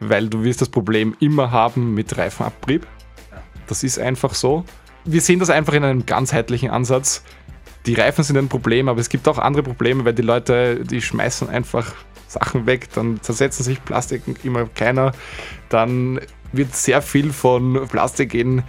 Weil 0.00 0.28
du 0.28 0.42
wirst 0.44 0.60
das 0.60 0.68
Problem 0.68 1.14
immer 1.20 1.50
haben 1.50 1.94
mit 1.94 2.16
Reifenabrieb. 2.16 2.86
Ja. 3.30 3.42
Das 3.66 3.82
ist 3.82 3.98
einfach 3.98 4.34
so. 4.34 4.64
Wir 5.04 5.20
sehen 5.20 5.38
das 5.38 5.50
einfach 5.50 5.74
in 5.74 5.84
einem 5.84 6.06
ganzheitlichen 6.06 6.70
Ansatz. 6.70 7.22
Die 7.86 7.94
Reifen 7.94 8.24
sind 8.24 8.36
ein 8.36 8.48
Problem, 8.48 8.88
aber 8.88 9.00
es 9.00 9.08
gibt 9.08 9.26
auch 9.28 9.38
andere 9.38 9.62
Probleme, 9.62 10.04
weil 10.04 10.12
die 10.12 10.22
Leute, 10.22 10.84
die 10.84 11.00
schmeißen 11.00 11.48
einfach 11.48 11.94
Sachen 12.28 12.66
weg, 12.66 12.88
dann 12.94 13.20
zersetzen 13.22 13.64
sich 13.64 13.82
Plastik 13.84 14.22
immer 14.44 14.66
kleiner, 14.66 15.12
dann 15.68 16.20
wird 16.52 16.76
sehr 16.76 17.02
viel 17.02 17.32
von 17.32 17.88
Plastik 17.88 18.34
in 18.34 18.62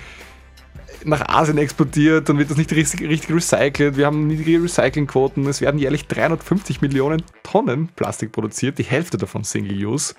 nach 1.05 1.27
Asien 1.27 1.57
exportiert, 1.57 2.29
dann 2.29 2.37
wird 2.37 2.49
das 2.49 2.57
nicht 2.57 2.71
richtig, 2.71 3.01
richtig 3.01 3.35
recycelt. 3.35 3.97
Wir 3.97 4.05
haben 4.05 4.27
niedrige 4.27 4.63
Recyclingquoten. 4.63 5.45
Es 5.47 5.61
werden 5.61 5.79
jährlich 5.79 6.07
350 6.07 6.81
Millionen 6.81 7.23
Tonnen 7.43 7.89
Plastik 7.95 8.31
produziert, 8.31 8.77
die 8.77 8.83
Hälfte 8.83 9.17
davon 9.17 9.43
Single-Use. 9.43 10.15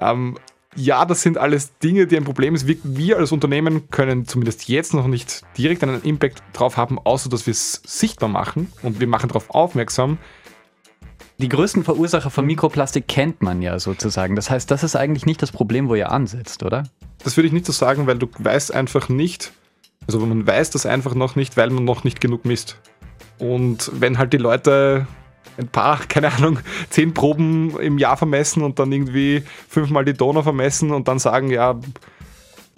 Ja. 0.00 0.12
Ähm, 0.12 0.36
ja, 0.76 1.04
das 1.04 1.22
sind 1.22 1.36
alles 1.36 1.76
Dinge, 1.78 2.06
die 2.06 2.16
ein 2.16 2.24
Problem 2.24 2.56
sind. 2.56 2.68
Wir, 2.68 2.76
wir, 2.84 3.18
als 3.18 3.32
Unternehmen 3.32 3.90
können 3.90 4.26
zumindest 4.26 4.68
jetzt 4.68 4.94
noch 4.94 5.08
nicht 5.08 5.42
direkt 5.58 5.82
einen 5.82 6.02
Impact 6.02 6.42
drauf 6.52 6.76
haben, 6.76 6.98
außer 6.98 7.28
dass 7.28 7.46
wir 7.46 7.52
es 7.52 7.82
sichtbar 7.84 8.28
machen 8.28 8.72
und 8.82 9.00
wir 9.00 9.08
machen 9.08 9.28
darauf 9.28 9.50
aufmerksam. 9.50 10.18
Die 11.38 11.48
größten 11.48 11.84
Verursacher 11.84 12.30
von 12.30 12.44
Mikroplastik 12.44 13.08
kennt 13.08 13.42
man 13.42 13.62
ja 13.62 13.78
sozusagen. 13.78 14.36
Das 14.36 14.50
heißt, 14.50 14.70
das 14.70 14.84
ist 14.84 14.94
eigentlich 14.94 15.26
nicht 15.26 15.42
das 15.42 15.50
Problem, 15.50 15.88
wo 15.88 15.94
ihr 15.94 16.12
ansetzt, 16.12 16.62
oder? 16.62 16.84
Das 17.24 17.36
würde 17.36 17.46
ich 17.46 17.52
nicht 17.52 17.66
so 17.66 17.72
sagen, 17.72 18.06
weil 18.06 18.18
du 18.18 18.28
weißt 18.38 18.72
einfach 18.72 19.08
nicht, 19.08 19.52
also 20.06 20.24
man 20.24 20.46
weiß 20.46 20.70
das 20.70 20.86
einfach 20.86 21.14
noch 21.14 21.36
nicht, 21.36 21.56
weil 21.56 21.70
man 21.70 21.84
noch 21.84 22.04
nicht 22.04 22.20
genug 22.20 22.44
misst. 22.44 22.78
Und 23.38 23.90
wenn 23.94 24.18
halt 24.18 24.32
die 24.32 24.38
Leute 24.38 25.06
ein 25.58 25.68
paar, 25.68 26.00
keine 26.08 26.32
Ahnung, 26.32 26.58
zehn 26.90 27.14
Proben 27.14 27.78
im 27.80 27.98
Jahr 27.98 28.16
vermessen 28.16 28.62
und 28.62 28.78
dann 28.78 28.92
irgendwie 28.92 29.42
fünfmal 29.68 30.04
die 30.04 30.14
Donau 30.14 30.42
vermessen 30.42 30.90
und 30.90 31.08
dann 31.08 31.18
sagen, 31.18 31.50
ja, 31.50 31.78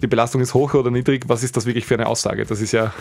die 0.03 0.07
Belastung 0.07 0.41
ist 0.41 0.53
hoch 0.53 0.73
oder 0.73 0.91
niedrig, 0.91 1.23
was 1.27 1.43
ist 1.43 1.55
das 1.55 1.65
wirklich 1.65 1.85
für 1.85 1.93
eine 1.93 2.07
Aussage? 2.07 2.45
Das 2.45 2.59
ist 2.59 2.73
ja, 2.73 2.93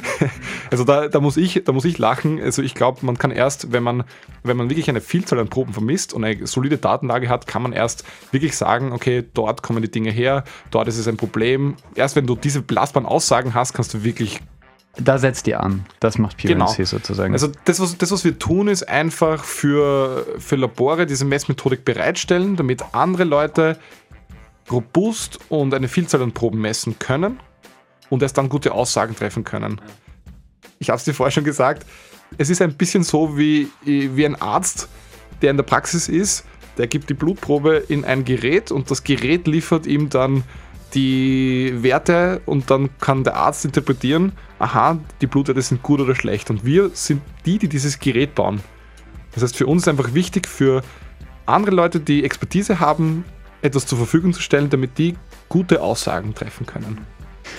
also 0.70 0.84
da, 0.84 1.08
da, 1.08 1.20
muss 1.20 1.38
ich, 1.38 1.62
da 1.64 1.72
muss 1.72 1.86
ich 1.86 1.96
lachen. 1.98 2.40
Also 2.40 2.62
ich 2.62 2.74
glaube, 2.74 3.04
man 3.04 3.16
kann 3.16 3.30
erst, 3.30 3.72
wenn 3.72 3.82
man, 3.82 4.04
wenn 4.42 4.56
man 4.58 4.68
wirklich 4.68 4.90
eine 4.90 5.00
Vielzahl 5.00 5.38
an 5.38 5.48
Proben 5.48 5.72
vermisst 5.72 6.12
und 6.12 6.22
eine 6.22 6.46
solide 6.46 6.76
Datenlage 6.76 7.30
hat, 7.30 7.46
kann 7.46 7.62
man 7.62 7.72
erst 7.72 8.04
wirklich 8.30 8.56
sagen, 8.56 8.92
okay, 8.92 9.24
dort 9.32 9.62
kommen 9.62 9.80
die 9.82 9.90
Dinge 9.90 10.10
her, 10.10 10.44
dort 10.70 10.86
ist 10.86 10.98
es 10.98 11.08
ein 11.08 11.16
Problem. 11.16 11.76
Erst 11.94 12.14
wenn 12.14 12.26
du 12.26 12.36
diese 12.36 12.60
belastbaren 12.60 13.08
Aussagen 13.08 13.54
hast, 13.54 13.72
kannst 13.72 13.94
du 13.94 14.04
wirklich 14.04 14.40
da 14.96 15.18
setzt 15.18 15.48
ihr 15.48 15.60
an. 15.60 15.86
Das 15.98 16.18
macht 16.18 16.36
PNC 16.36 16.48
genau. 16.48 16.68
sozusagen. 16.68 17.32
Also 17.32 17.48
das 17.64 17.80
was, 17.80 17.98
das, 17.98 18.12
was 18.12 18.24
wir 18.24 18.38
tun, 18.38 18.68
ist 18.68 18.88
einfach 18.88 19.42
für, 19.42 20.24
für 20.38 20.54
Labore 20.54 21.06
diese 21.06 21.24
Messmethodik 21.24 21.84
bereitstellen, 21.84 22.54
damit 22.54 22.84
andere 22.92 23.24
Leute 23.24 23.76
robust 24.70 25.38
und 25.48 25.74
eine 25.74 25.88
Vielzahl 25.88 26.22
an 26.22 26.32
Proben 26.32 26.60
messen 26.60 26.98
können 26.98 27.40
und 28.10 28.22
erst 28.22 28.38
dann 28.38 28.48
gute 28.48 28.72
Aussagen 28.72 29.14
treffen 29.16 29.44
können. 29.44 29.80
Ich 30.78 30.90
habe 30.90 30.96
es 30.96 31.04
dir 31.04 31.14
vorher 31.14 31.30
schon 31.30 31.44
gesagt, 31.44 31.86
es 32.38 32.50
ist 32.50 32.62
ein 32.62 32.74
bisschen 32.74 33.02
so 33.02 33.38
wie, 33.38 33.68
wie 33.84 34.26
ein 34.26 34.40
Arzt, 34.40 34.88
der 35.42 35.50
in 35.50 35.56
der 35.56 35.64
Praxis 35.64 36.08
ist, 36.08 36.44
der 36.78 36.86
gibt 36.86 37.08
die 37.10 37.14
Blutprobe 37.14 37.84
in 37.88 38.04
ein 38.04 38.24
Gerät 38.24 38.72
und 38.72 38.90
das 38.90 39.04
Gerät 39.04 39.46
liefert 39.46 39.86
ihm 39.86 40.08
dann 40.08 40.42
die 40.94 41.72
Werte 41.82 42.40
und 42.46 42.70
dann 42.70 42.90
kann 42.98 43.24
der 43.24 43.36
Arzt 43.36 43.64
interpretieren, 43.64 44.32
aha, 44.58 44.98
die 45.20 45.26
Blutwerte 45.26 45.60
sind 45.60 45.82
gut 45.82 46.00
oder 46.00 46.14
schlecht. 46.14 46.50
Und 46.50 46.64
wir 46.64 46.90
sind 46.94 47.20
die, 47.46 47.58
die 47.58 47.68
dieses 47.68 47.98
Gerät 47.98 48.34
bauen. 48.34 48.60
Das 49.32 49.42
heißt, 49.42 49.56
für 49.56 49.66
uns 49.66 49.82
ist 49.82 49.88
einfach 49.88 50.14
wichtig, 50.14 50.46
für 50.46 50.82
andere 51.46 51.74
Leute, 51.74 52.00
die 52.00 52.24
Expertise 52.24 52.80
haben, 52.80 53.24
etwas 53.64 53.86
zur 53.86 53.98
Verfügung 53.98 54.32
zu 54.32 54.42
stellen, 54.42 54.70
damit 54.70 54.98
die 54.98 55.16
gute 55.48 55.80
Aussagen 55.82 56.34
treffen 56.34 56.66
können. 56.66 56.98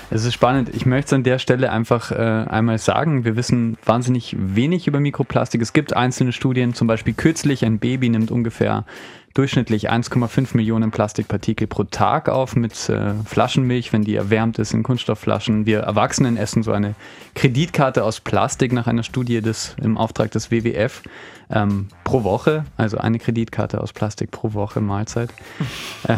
Es 0.10 0.24
ist 0.24 0.34
spannend. 0.34 0.70
Ich 0.74 0.86
möchte 0.86 1.08
es 1.08 1.14
an 1.14 1.24
der 1.24 1.40
Stelle 1.40 1.72
einfach 1.72 2.12
äh, 2.12 2.16
einmal 2.16 2.78
sagen. 2.78 3.26
Wir 3.26 3.36
wissen 3.36 3.78
wahnsinnig 3.86 4.36
wenig 4.38 4.88
über 4.88 5.00
Mikroplastik. 5.00 5.62
Es 5.62 5.74
gibt 5.74 5.96
einzelne 5.96 6.32
Studien, 6.32 6.74
zum 6.74 6.88
Beispiel 6.88 7.14
kürzlich 7.14 7.66
ein 7.66 7.80
Baby 7.80 8.10
nimmt 8.10 8.32
ungefähr 8.32 8.86
durchschnittlich 9.36 9.92
1,5 9.92 10.56
Millionen 10.56 10.92
Plastikpartikel 10.92 11.68
pro 11.68 11.84
Tag 11.84 12.30
auf 12.30 12.56
mit 12.56 12.90
äh, 12.90 13.14
Flaschenmilch, 13.26 13.92
wenn 13.94 14.04
die 14.04 14.16
erwärmt 14.16 14.58
ist 14.60 14.74
in 14.74 14.82
Kunststoffflaschen. 14.82 15.66
Wir 15.66 15.82
Erwachsenen 15.82 16.38
essen 16.38 16.64
so 16.64 16.72
eine 16.72 16.96
Kreditkarte 17.36 18.04
aus 18.06 18.22
Plastik 18.22 18.72
nach 18.72 18.88
einer 18.88 19.04
Studie 19.04 19.42
des, 19.42 19.76
im 19.82 19.98
Auftrag 19.98 20.32
des 20.32 20.52
WWF 20.52 21.04
ähm, 21.50 21.90
pro 22.06 22.24
Woche, 22.24 22.64
also 22.78 22.98
eine 22.98 23.20
Kreditkarte 23.20 23.82
aus 23.82 23.94
Plastik 23.94 24.32
pro 24.32 24.54
Woche 24.54 24.80
Mahlzeit. 24.80 25.30
Äh, 26.08 26.18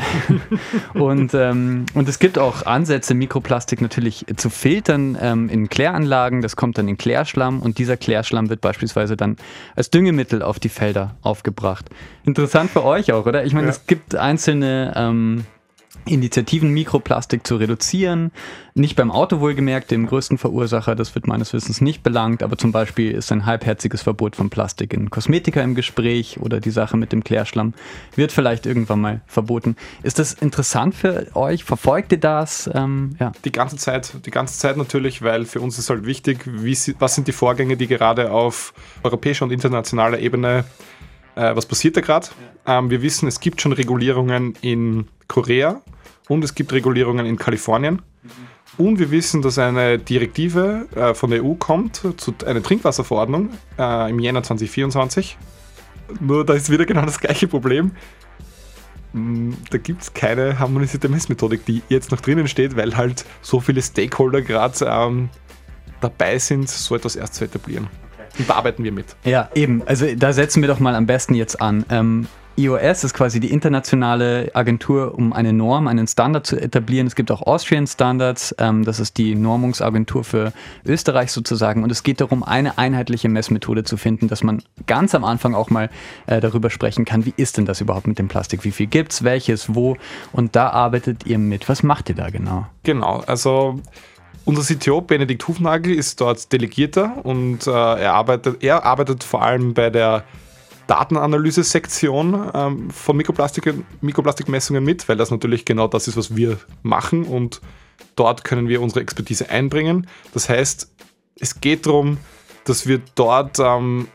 und, 0.98 1.34
ähm, 1.34 1.88
und 1.96 2.08
es 2.08 2.20
gibt 2.20 2.38
auch 2.38 2.66
Ansätze, 2.66 3.16
Mikroplastik 3.16 3.82
natürlich 3.82 4.26
zu 4.38 4.50
filtern 4.50 5.18
ähm, 5.20 5.50
in 5.50 5.70
Kläranlagen. 5.70 6.42
Das 6.42 6.56
kommt 6.56 6.78
dann 6.78 6.88
in 6.88 6.98
Klärschlamm 6.98 7.62
und 7.62 7.80
dieser 7.80 7.98
Klärschlamm 7.98 8.50
wird 8.50 8.62
beispielsweise 8.62 9.18
dann 9.18 9.38
als 9.76 9.90
Düngemittel 9.90 10.44
auf 10.44 10.60
die 10.60 10.70
Felder 10.70 11.16
aufgebracht. 11.24 11.90
Interessant 12.28 12.70
für 12.70 12.84
euch 12.84 13.14
auch, 13.14 13.26
oder? 13.26 13.46
Ich 13.46 13.54
meine, 13.54 13.68
ja. 13.68 13.72
es 13.72 13.88
gibt 13.88 14.14
einzelne 14.14 14.92
ähm, 14.98 15.46
Initiativen, 16.06 16.74
Mikroplastik 16.74 17.48
zu 17.48 17.56
reduzieren. 17.56 18.32
Nicht 18.74 18.98
beim 18.98 19.12
Auto 19.12 19.40
wohlgemerkt, 19.40 19.92
dem 19.92 20.08
größten 20.08 20.38
Verursacher, 20.38 20.94
das 20.94 21.16
wird 21.16 21.26
meines 21.26 21.54
Wissens 21.54 21.80
nicht 21.80 22.04
belangt, 22.04 22.44
aber 22.44 22.58
zum 22.58 22.74
Beispiel 22.74 23.12
ist 23.12 23.32
ein 23.32 23.46
halbherziges 23.46 24.02
Verbot 24.02 24.36
von 24.36 24.50
Plastik 24.50 24.94
in 24.94 25.10
Kosmetika 25.10 25.62
im 25.62 25.74
Gespräch 25.74 26.38
oder 26.42 26.60
die 26.60 26.70
Sache 26.70 26.98
mit 26.98 27.14
dem 27.14 27.24
Klärschlamm 27.24 27.74
wird 28.16 28.34
vielleicht 28.34 28.66
irgendwann 28.66 29.00
mal 29.00 29.22
verboten. 29.26 29.78
Ist 30.04 30.20
das 30.20 30.34
interessant 30.34 30.96
für 30.96 31.28
euch? 31.34 31.64
Verfolgt 31.64 32.12
ihr 32.12 32.20
das? 32.20 32.70
Ähm, 32.74 33.16
ja. 33.22 33.32
Die 33.46 33.54
ganze 33.54 33.78
Zeit, 33.78 34.14
die 34.26 34.32
ganze 34.32 34.60
Zeit 34.60 34.76
natürlich, 34.76 35.22
weil 35.22 35.46
für 35.46 35.62
uns 35.62 35.80
ist 35.80 35.90
halt 35.90 36.06
wichtig, 36.06 36.40
wie, 36.46 36.78
was 37.00 37.16
sind 37.16 37.30
die 37.30 37.34
Vorgänge, 37.34 37.78
die 37.78 37.88
gerade 37.88 38.32
auf 38.32 38.74
europäischer 39.04 39.46
und 39.46 39.52
internationaler 39.52 40.20
Ebene 40.20 40.66
äh, 41.38 41.56
was 41.56 41.65
passiert 41.65 41.96
da 41.96 42.01
gerade? 42.01 42.27
Ja. 42.65 42.79
Ähm, 42.79 42.89
wir 42.89 43.01
wissen, 43.01 43.27
es 43.27 43.39
gibt 43.39 43.62
schon 43.62 43.72
Regulierungen 43.72 44.56
in 44.62 45.08
Korea 45.27 45.82
und 46.27 46.44
es 46.44 46.56
gibt 46.56 46.74
Regulierungen 46.74 47.25
in 47.25 47.38
Kalifornien. 47.38 48.01
Mhm. 48.24 48.29
Und 48.77 49.00
wir 49.00 49.10
wissen, 49.10 49.41
dass 49.41 49.58
eine 49.58 49.98
Direktive 49.98 50.88
äh, 50.96 51.13
von 51.13 51.32
der 51.32 51.44
EU 51.44 51.56
kommt, 51.56 51.96
zu 52.17 52.34
einer 52.46 52.62
Trinkwasserverordnung 52.62 53.50
äh, 53.79 54.10
im 54.10 54.20
Jänner 54.20 54.44
2024. 54.44 55.38
Nur 56.20 56.46
da 56.46 56.53
ist 56.53 56.70
wieder 56.70 56.86
genau 56.86 57.03
das 57.06 57.20
gleiche 57.20 57.48
Problem. 57.48 57.91
Mm, 59.13 59.53
da 59.72 59.77
gibt 59.77 60.03
es 60.03 60.13
keine 60.13 60.60
harmonisierte 60.60 61.10
Messmethodik, 61.10 61.65
die 61.65 61.82
jetzt 61.89 62.12
noch 62.12 62.22
drinnen 62.22 62.48
steht, 62.48 62.75
weil 62.75 62.96
halt 62.96 63.25
so 63.41 63.60
viele 63.60 63.82
Stakeholder 63.82 64.41
gerade 64.41 64.86
ähm, 64.86 65.29
dabei 66.00 66.38
sind, 66.38 66.70
so 66.70 66.96
etwas 66.96 67.15
erst 67.15 67.34
zu 67.36 67.46
etablieren. 67.46 67.88
Und 68.38 68.50
da 68.50 68.56
arbeiten 68.56 68.84
wir 68.84 68.91
mit. 68.91 69.15
Ja, 69.24 69.50
eben. 69.56 69.84
Also 69.86 70.06
da 70.15 70.34
setzen 70.34 70.62
wir 70.62 70.67
doch 70.67 70.79
mal 70.79 70.96
am 70.96 71.06
besten 71.06 71.34
jetzt 71.34 71.62
an. 71.62 71.86
Ähm, 71.89 72.27
IOS 72.60 73.03
ist 73.03 73.13
quasi 73.13 73.39
die 73.39 73.51
internationale 73.51 74.50
Agentur, 74.56 75.13
um 75.13 75.32
eine 75.32 75.53
Norm, 75.53 75.88
einen 75.88 76.08
Standard 76.08 76.48
zu 76.48 76.60
etablieren. 76.60 77.06
Es 77.06 77.13
gibt 77.13 77.29
auch 77.29 77.44
Austrian 77.44 77.86
Standards, 77.86 78.56
ähm, 78.58 78.84
das 78.84 79.00
ist 79.00 79.20
die 79.20 79.36
Normungsagentur 79.36 80.24
für 80.24 80.53
Österreich 80.84 81.32
sozusagen. 81.32 81.84
Und 81.84 81.91
es 81.91 82.01
geht 82.01 82.20
darum, 82.20 82.41
eine 82.41 82.79
einheitliche 82.79 83.29
Messmethode 83.29 83.84
zu 83.84 83.96
finden, 83.96 84.27
dass 84.27 84.41
man 84.41 84.63
ganz 84.88 85.13
am 85.13 85.24
Anfang 85.24 85.53
auch 85.53 85.70
mal 85.70 85.91
äh, 86.25 86.41
darüber 86.41 86.72
sprechen 86.72 87.06
kann, 87.06 87.27
wie 87.27 87.34
ist 87.38 87.58
denn 87.58 87.65
das 87.65 87.79
überhaupt 87.79 88.08
mit 88.08 88.17
dem 88.17 88.27
Plastik? 88.27 88.63
Wie 88.63 88.72
viel 88.72 88.88
gibt 88.88 89.12
es, 89.12 89.24
welches, 89.24 89.75
wo? 89.75 89.96
Und 90.32 90.56
da 90.56 90.72
arbeitet 90.72 91.27
ihr 91.27 91.38
mit. 91.38 91.70
Was 91.70 91.84
macht 91.84 92.10
ihr 92.10 92.15
da 92.15 92.32
genau? 92.32 92.65
Genau, 92.82 93.24
also 93.27 93.82
unser 94.48 94.63
CTO 94.63 95.01
Benedikt 95.01 95.46
Hufnagel 95.46 95.94
ist 95.94 96.22
dort 96.22 96.54
Delegierter 96.54 97.18
und 97.25 97.68
äh, 97.68 97.72
er, 97.72 98.13
arbeitet, 98.13 98.63
er 98.63 98.86
arbeitet 98.86 99.25
vor 99.25 99.42
allem 99.42 99.74
bei 99.74 99.89
der 99.89 100.24
Datenanalyse-Sektion 100.88 102.51
ähm, 102.54 102.89
von 102.89 103.18
Mikroplastik, 103.18 103.74
Mikroplastikmessungen 104.00 104.86
mit, 104.86 105.10
weil 105.10 105.18
das 105.18 105.32
natürlich 105.32 105.66
genau 105.66 105.89
das 105.89 106.08
ist, 106.08 106.16
was 106.16 106.38
wir 106.38 106.58
machen 106.82 107.25
und 107.25 107.60
dort 108.16 108.46
können 108.46 108.70
wir 108.70 108.82
unsere 108.82 109.01
Expertise 109.01 109.50
einbringen. 109.50 110.08
Das 110.34 110.48
heißt, 110.48 110.94
es 111.42 111.60
geht 111.60 111.86
darum, 111.86 112.18
dass 112.63 112.88
wir 112.88 113.01
dort 113.16 113.60
ähm, 113.60 114.08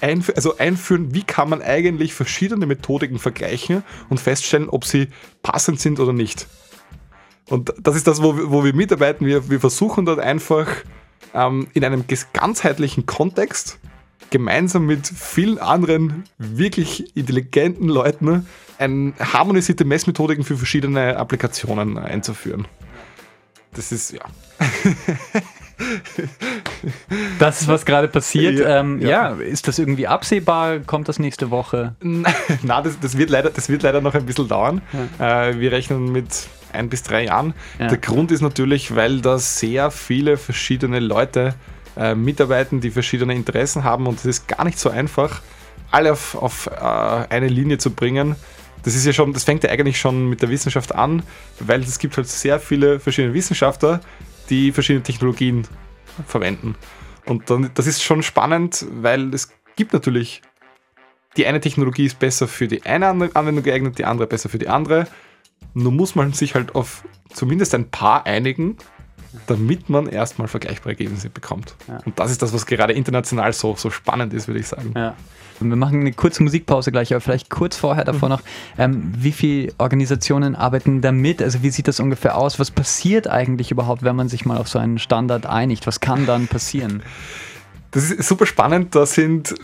einf 0.00 0.32
also 0.34 0.58
einführen, 0.58 1.14
wie 1.14 1.22
kann 1.22 1.48
man 1.48 1.62
eigentlich 1.62 2.12
verschiedene 2.12 2.66
Methodiken 2.66 3.20
vergleichen 3.20 3.84
und 4.08 4.18
feststellen, 4.18 4.68
ob 4.68 4.84
sie 4.84 5.10
passend 5.44 5.78
sind 5.78 6.00
oder 6.00 6.12
nicht. 6.12 6.48
Und 7.50 7.74
das 7.82 7.96
ist 7.96 8.06
das, 8.06 8.22
wo, 8.22 8.34
wo 8.50 8.64
wir 8.64 8.74
mitarbeiten. 8.74 9.26
Wir, 9.26 9.50
wir 9.50 9.60
versuchen 9.60 10.06
dort 10.06 10.20
einfach 10.20 10.68
ähm, 11.34 11.66
in 11.74 11.84
einem 11.84 12.04
ganzheitlichen 12.32 13.06
Kontext 13.06 13.78
gemeinsam 14.30 14.86
mit 14.86 15.06
vielen 15.08 15.58
anderen 15.58 16.24
wirklich 16.38 17.16
intelligenten 17.16 17.88
Leuten 17.88 18.46
eine 18.78 19.12
harmonisierte 19.18 19.84
Messmethodiken 19.84 20.44
für 20.44 20.56
verschiedene 20.56 21.16
Applikationen 21.16 21.98
einzuführen. 21.98 22.66
Das 23.74 23.92
ist, 23.92 24.12
ja. 24.12 24.22
Das 27.38 27.62
ist, 27.62 27.68
was 27.68 27.86
gerade 27.86 28.06
passiert. 28.06 28.58
Ja, 28.58 28.80
ähm, 28.80 29.00
ja. 29.00 29.08
ja, 29.08 29.34
ist 29.36 29.66
das 29.66 29.78
irgendwie 29.78 30.06
absehbar? 30.06 30.80
Kommt 30.80 31.08
das 31.08 31.18
nächste 31.18 31.50
Woche? 31.50 31.94
Na, 32.02 32.82
das, 32.82 33.00
das, 33.00 33.16
wird, 33.16 33.30
leider, 33.30 33.48
das 33.48 33.70
wird 33.70 33.82
leider 33.82 34.02
noch 34.02 34.14
ein 34.14 34.26
bisschen 34.26 34.46
dauern. 34.46 34.82
Ja. 35.18 35.48
Äh, 35.48 35.58
wir 35.58 35.72
rechnen 35.72 36.12
mit 36.12 36.48
ein 36.72 36.88
bis 36.88 37.02
drei 37.02 37.24
Jahren. 37.24 37.54
Der 37.78 37.98
Grund 37.98 38.30
ist 38.30 38.40
natürlich, 38.40 38.94
weil 38.94 39.20
da 39.20 39.38
sehr 39.38 39.90
viele 39.90 40.36
verschiedene 40.36 41.00
Leute 41.00 41.54
äh, 41.96 42.14
mitarbeiten, 42.14 42.80
die 42.80 42.90
verschiedene 42.90 43.34
Interessen 43.34 43.84
haben 43.84 44.06
und 44.06 44.18
es 44.18 44.24
ist 44.24 44.48
gar 44.48 44.64
nicht 44.64 44.78
so 44.78 44.90
einfach, 44.90 45.42
alle 45.90 46.12
auf, 46.12 46.34
auf 46.34 46.66
äh, 46.66 46.70
eine 46.80 47.48
Linie 47.48 47.78
zu 47.78 47.90
bringen. 47.90 48.36
Das 48.82 48.94
ist 48.94 49.04
ja 49.04 49.12
schon, 49.12 49.32
das 49.32 49.44
fängt 49.44 49.64
ja 49.64 49.70
eigentlich 49.70 49.98
schon 50.00 50.28
mit 50.28 50.40
der 50.40 50.48
Wissenschaft 50.48 50.94
an, 50.94 51.22
weil 51.58 51.80
es 51.82 51.98
gibt 51.98 52.16
halt 52.16 52.28
sehr 52.28 52.58
viele 52.60 53.00
verschiedene 53.00 53.34
Wissenschaftler, 53.34 54.00
die 54.48 54.72
verschiedene 54.72 55.02
Technologien 55.02 55.66
verwenden. 56.26 56.76
Und 57.26 57.50
dann, 57.50 57.70
das 57.74 57.86
ist 57.86 58.02
schon 58.02 58.22
spannend, 58.22 58.86
weil 58.90 59.34
es 59.34 59.52
gibt 59.76 59.92
natürlich, 59.92 60.42
die 61.36 61.46
eine 61.46 61.60
Technologie 61.60 62.06
ist 62.06 62.18
besser 62.18 62.48
für 62.48 62.68
die 62.68 62.84
eine 62.84 63.08
Anwendung 63.08 63.62
geeignet, 63.62 63.98
die 63.98 64.04
andere 64.04 64.26
besser 64.26 64.48
für 64.48 64.58
die 64.58 64.68
andere. 64.68 65.06
Nur 65.74 65.92
muss 65.92 66.14
man 66.14 66.32
sich 66.32 66.54
halt 66.54 66.74
auf 66.74 67.04
zumindest 67.32 67.74
ein 67.74 67.88
paar 67.90 68.26
einigen, 68.26 68.76
damit 69.46 69.88
man 69.88 70.06
erstmal 70.06 70.48
vergleichbare 70.48 70.90
Ergebnisse 70.90 71.30
bekommt. 71.30 71.74
Ja. 71.88 72.00
Und 72.04 72.18
das 72.18 72.30
ist 72.30 72.42
das, 72.42 72.52
was 72.52 72.66
gerade 72.66 72.92
international 72.92 73.52
so, 73.52 73.76
so 73.76 73.90
spannend 73.90 74.34
ist, 74.34 74.48
würde 74.48 74.60
ich 74.60 74.68
sagen. 74.68 74.92
Ja. 74.96 75.14
Wir 75.60 75.76
machen 75.76 76.00
eine 76.00 76.12
kurze 76.12 76.42
Musikpause 76.42 76.90
gleich, 76.90 77.12
aber 77.12 77.20
vielleicht 77.20 77.50
kurz 77.50 77.76
vorher 77.76 78.04
davor 78.04 78.30
mhm. 78.30 78.34
noch, 78.34 78.42
ähm, 78.78 79.12
wie 79.14 79.32
viele 79.32 79.72
Organisationen 79.76 80.56
arbeiten 80.56 81.02
da 81.02 81.12
mit? 81.12 81.42
Also 81.42 81.62
wie 81.62 81.70
sieht 81.70 81.86
das 81.86 82.00
ungefähr 82.00 82.38
aus? 82.38 82.58
Was 82.58 82.70
passiert 82.70 83.28
eigentlich 83.28 83.70
überhaupt, 83.70 84.02
wenn 84.02 84.16
man 84.16 84.28
sich 84.28 84.46
mal 84.46 84.56
auf 84.56 84.68
so 84.68 84.78
einen 84.78 84.98
Standard 84.98 85.44
einigt? 85.44 85.86
Was 85.86 86.00
kann 86.00 86.24
dann 86.24 86.48
passieren? 86.48 87.02
Das 87.90 88.10
ist 88.10 88.26
super 88.26 88.46
spannend. 88.46 88.94
Da 88.94 89.04
sind 89.04 89.54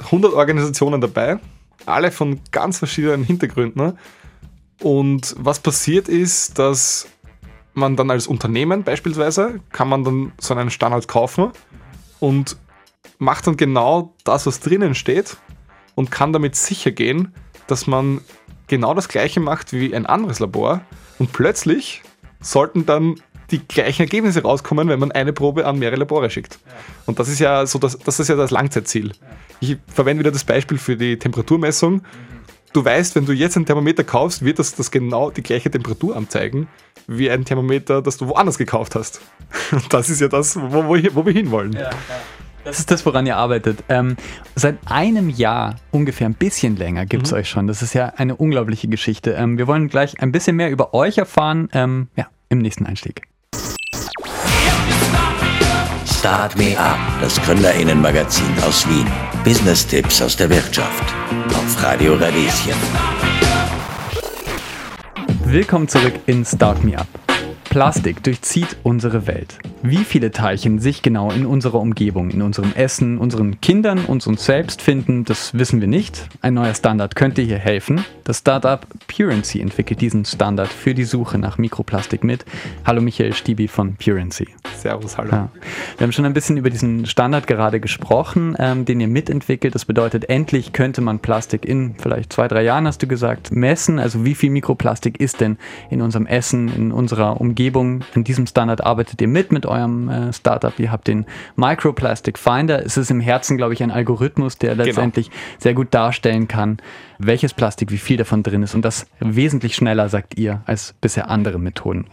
100 0.00 0.34
Organisationen 0.34 1.00
dabei, 1.00 1.38
alle 1.86 2.10
von 2.10 2.40
ganz 2.50 2.78
verschiedenen 2.78 3.24
Hintergründen. 3.24 3.94
Und 4.82 5.34
was 5.38 5.60
passiert 5.60 6.08
ist, 6.08 6.58
dass 6.58 7.08
man 7.74 7.96
dann 7.96 8.10
als 8.10 8.26
Unternehmen 8.26 8.82
beispielsweise, 8.82 9.60
kann 9.72 9.88
man 9.88 10.04
dann 10.04 10.32
so 10.38 10.54
einen 10.54 10.70
Standard 10.70 11.08
kaufen 11.08 11.52
und 12.20 12.56
macht 13.18 13.46
dann 13.46 13.56
genau 13.56 14.14
das, 14.24 14.46
was 14.46 14.60
drinnen 14.60 14.94
steht 14.94 15.36
und 15.94 16.10
kann 16.10 16.32
damit 16.32 16.56
sicher 16.56 16.90
gehen, 16.90 17.34
dass 17.66 17.86
man 17.86 18.20
genau 18.66 18.94
das 18.94 19.08
gleiche 19.08 19.40
macht 19.40 19.72
wie 19.72 19.94
ein 19.94 20.06
anderes 20.06 20.40
Labor 20.40 20.80
und 21.18 21.32
plötzlich 21.32 22.02
sollten 22.40 22.86
dann 22.86 23.16
die 23.50 23.66
gleichen 23.66 24.02
Ergebnisse 24.02 24.42
rauskommen, 24.42 24.88
wenn 24.88 24.98
man 24.98 25.12
eine 25.12 25.32
Probe 25.32 25.66
an 25.66 25.78
mehrere 25.78 26.00
Labore 26.00 26.30
schickt. 26.30 26.58
Ja. 26.66 26.72
Und 27.06 27.18
das 27.18 27.28
ist 27.28 27.38
ja 27.38 27.64
so 27.66 27.78
das, 27.78 27.96
das 27.98 28.18
ist 28.18 28.28
ja 28.28 28.34
das 28.34 28.50
Langzeitziel. 28.50 29.08
Ja. 29.08 29.12
Ich 29.60 29.76
verwende 29.86 30.20
wieder 30.20 30.32
das 30.32 30.44
Beispiel 30.44 30.78
für 30.78 30.96
die 30.96 31.18
Temperaturmessung. 31.18 31.94
Mhm. 31.94 32.00
Du 32.76 32.84
weißt, 32.84 33.14
wenn 33.16 33.24
du 33.24 33.32
jetzt 33.32 33.56
ein 33.56 33.64
Thermometer 33.64 34.04
kaufst, 34.04 34.44
wird 34.44 34.58
das, 34.58 34.74
das 34.74 34.90
genau 34.90 35.30
die 35.30 35.42
gleiche 35.42 35.70
Temperatur 35.70 36.14
anzeigen 36.14 36.68
wie 37.06 37.30
ein 37.30 37.42
Thermometer, 37.42 38.02
das 38.02 38.18
du 38.18 38.28
woanders 38.28 38.58
gekauft 38.58 38.94
hast. 38.94 39.22
Das 39.88 40.10
ist 40.10 40.20
ja 40.20 40.28
das, 40.28 40.60
wo, 40.60 40.84
wo, 40.84 40.98
wo 41.14 41.24
wir 41.24 41.32
hinwollen. 41.32 41.72
Ja, 41.72 41.84
ja. 41.84 41.90
Das 42.64 42.78
ist 42.78 42.90
das, 42.90 43.06
woran 43.06 43.24
ihr 43.24 43.38
arbeitet. 43.38 43.82
Ähm, 43.88 44.16
seit 44.56 44.76
einem 44.90 45.30
Jahr, 45.30 45.76
ungefähr 45.90 46.28
ein 46.28 46.34
bisschen 46.34 46.76
länger, 46.76 47.06
gibt 47.06 47.24
es 47.24 47.32
mhm. 47.32 47.38
euch 47.38 47.48
schon. 47.48 47.66
Das 47.66 47.80
ist 47.80 47.94
ja 47.94 48.12
eine 48.14 48.36
unglaubliche 48.36 48.88
Geschichte. 48.88 49.30
Ähm, 49.30 49.56
wir 49.56 49.66
wollen 49.66 49.88
gleich 49.88 50.20
ein 50.20 50.30
bisschen 50.30 50.56
mehr 50.56 50.70
über 50.70 50.92
euch 50.92 51.16
erfahren, 51.16 51.70
ähm, 51.72 52.08
ja, 52.14 52.26
im 52.50 52.58
nächsten 52.58 52.84
Einstieg. 52.84 53.22
Start 56.26 56.58
Me 56.58 56.76
Up, 56.76 56.98
das 57.20 57.40
Gründerinnenmagazin 57.42 58.52
aus 58.66 58.84
Wien. 58.88 59.06
Business-Tipps 59.44 60.20
aus 60.20 60.36
der 60.36 60.50
Wirtschaft. 60.50 61.04
Auf 61.50 61.84
Radio 61.84 62.14
Radieschen. 62.14 62.72
Willkommen 65.44 65.86
zurück 65.86 66.14
in 66.26 66.44
Start 66.44 66.82
Me 66.82 66.98
Up. 66.98 67.25
Plastik 67.68 68.22
durchzieht 68.22 68.76
unsere 68.84 69.26
Welt. 69.26 69.58
Wie 69.82 70.04
viele 70.04 70.30
Teilchen 70.30 70.78
sich 70.78 71.02
genau 71.02 71.30
in 71.30 71.44
unserer 71.44 71.80
Umgebung, 71.80 72.30
in 72.30 72.40
unserem 72.40 72.72
Essen, 72.74 73.18
unseren 73.18 73.60
Kindern 73.60 74.04
und 74.06 74.26
uns 74.26 74.44
selbst 74.44 74.80
finden, 74.80 75.24
das 75.24 75.52
wissen 75.52 75.80
wir 75.80 75.88
nicht. 75.88 76.28
Ein 76.40 76.54
neuer 76.54 76.74
Standard 76.74 77.16
könnte 77.16 77.42
hier 77.42 77.58
helfen. 77.58 78.04
Das 78.24 78.38
Startup 78.38 78.86
Purency 79.06 79.60
entwickelt 79.60 80.00
diesen 80.00 80.24
Standard 80.24 80.68
für 80.68 80.94
die 80.94 81.04
Suche 81.04 81.38
nach 81.38 81.58
Mikroplastik 81.58 82.24
mit. 82.24 82.44
Hallo 82.84 83.00
Michael 83.00 83.34
Stiebi 83.34 83.68
von 83.68 83.96
Purency. 83.96 84.48
Servus, 84.76 85.18
hallo. 85.18 85.30
Ja. 85.32 85.48
Wir 85.98 86.04
haben 86.04 86.12
schon 86.12 86.24
ein 86.24 86.34
bisschen 86.34 86.56
über 86.56 86.70
diesen 86.70 87.06
Standard 87.06 87.46
gerade 87.46 87.80
gesprochen, 87.80 88.56
ähm, 88.58 88.84
den 88.84 89.00
ihr 89.00 89.08
mitentwickelt. 89.08 89.74
Das 89.74 89.84
bedeutet, 89.84 90.28
endlich 90.28 90.72
könnte 90.72 91.00
man 91.02 91.18
Plastik 91.18 91.64
in 91.64 91.94
vielleicht 91.98 92.32
zwei, 92.32 92.48
drei 92.48 92.62
Jahren, 92.62 92.86
hast 92.86 93.02
du 93.02 93.06
gesagt, 93.06 93.52
messen. 93.52 93.98
Also 93.98 94.24
wie 94.24 94.34
viel 94.34 94.50
Mikroplastik 94.50 95.20
ist 95.20 95.40
denn 95.40 95.58
in 95.90 96.00
unserem 96.00 96.26
Essen, 96.26 96.68
in 96.74 96.92
unserer 96.92 97.40
Umgebung? 97.40 97.55
An 98.14 98.24
diesem 98.24 98.46
Standard 98.46 98.84
arbeitet 98.84 99.20
ihr 99.20 99.28
mit, 99.28 99.50
mit 99.50 99.66
eurem 99.66 100.08
äh, 100.08 100.32
Startup. 100.32 100.78
Ihr 100.78 100.92
habt 100.92 101.08
den 101.08 101.26
Microplastic 101.56 102.38
Finder. 102.38 102.84
Es 102.84 102.96
ist 102.96 103.10
im 103.10 103.20
Herzen, 103.20 103.56
glaube 103.56 103.74
ich, 103.74 103.82
ein 103.82 103.90
Algorithmus, 103.90 104.58
der 104.58 104.72
genau. 104.72 104.84
letztendlich 104.84 105.30
genau. 105.30 105.42
sehr 105.58 105.74
gut 105.74 105.92
darstellen 105.92 106.48
kann, 106.48 106.78
welches 107.18 107.54
Plastik, 107.54 107.90
wie 107.90 107.98
viel 107.98 108.16
davon 108.16 108.42
drin 108.42 108.62
ist. 108.62 108.74
Und 108.74 108.84
das 108.84 109.06
wesentlich 109.20 109.74
schneller, 109.74 110.08
sagt 110.08 110.38
ihr, 110.38 110.62
als 110.66 110.94
bisher 111.00 111.30
andere 111.30 111.58
Methoden. 111.58 112.06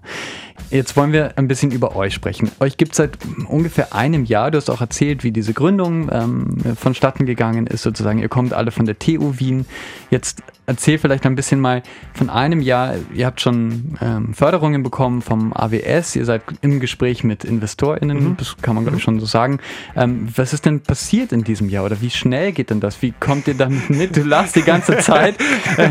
Jetzt 0.70 0.96
wollen 0.98 1.12
wir 1.12 1.38
ein 1.38 1.48
bisschen 1.48 1.72
über 1.72 1.96
euch 1.96 2.14
sprechen. 2.14 2.50
Euch 2.60 2.78
gibt 2.78 2.94
es 2.94 2.98
seit 2.98 3.18
ungefähr 3.48 3.94
einem 3.94 4.26
Jahr. 4.26 4.50
Du 4.50 4.58
hast 4.58 4.70
auch 4.70 4.82
erzählt, 4.82 5.24
wie 5.24 5.32
diese 5.32 5.54
Gründung 5.54 6.10
ähm, 6.12 6.58
vonstatten 6.76 7.26
gegangen 7.26 7.68
ist, 7.68 7.84
sozusagen. 7.84 8.20
Ihr 8.20 8.30
kommt 8.30 8.54
alle 8.54 8.72
von 8.72 8.86
der 8.86 8.98
TU 8.98 9.40
Wien. 9.40 9.66
Jetzt 10.10 10.42
erzähl 10.66 10.98
vielleicht 10.98 11.26
ein 11.26 11.36
bisschen 11.36 11.60
mal 11.60 11.84
von 12.14 12.30
einem 12.30 12.62
Jahr. 12.62 12.96
Ihr 13.14 13.26
habt 13.26 13.42
schon 13.42 13.98
ähm, 14.02 14.34
Förderungen 14.34 14.84
bekommen 14.84 15.22
vom 15.22 15.54
AWS. 15.54 16.16
Ihr 16.16 16.26
seid 16.26 16.42
im 16.62 16.80
Gespräch 16.80 17.24
mit 17.24 17.44
InvestorInnen. 17.44 18.24
Mhm. 18.24 18.38
Das 18.38 18.58
kann 18.62 18.76
man, 18.76 18.84
glaube 18.84 18.98
ich, 18.98 19.04
schon 19.04 19.20
so 19.20 19.26
sagen. 19.26 19.60
Ähm, 19.96 20.28
was 20.36 20.54
ist 20.54 20.66
denn 20.66 20.82
passiert 20.82 21.32
in 21.32 21.44
diesem 21.44 21.70
Jahr? 21.70 21.86
Oder 21.86 22.02
wie 22.02 22.10
schnell 22.10 22.52
geht 22.52 22.70
denn 22.70 22.80
das? 22.80 23.02
Wie 23.02 23.14
kommt 23.20 23.48
ihr 23.48 23.56
damit 23.56 23.90
mit? 23.90 24.16
Du 24.16 24.24
lachst 24.24 24.56
die 24.56 24.64
ganze 24.64 24.98
Zeit. 24.98 25.36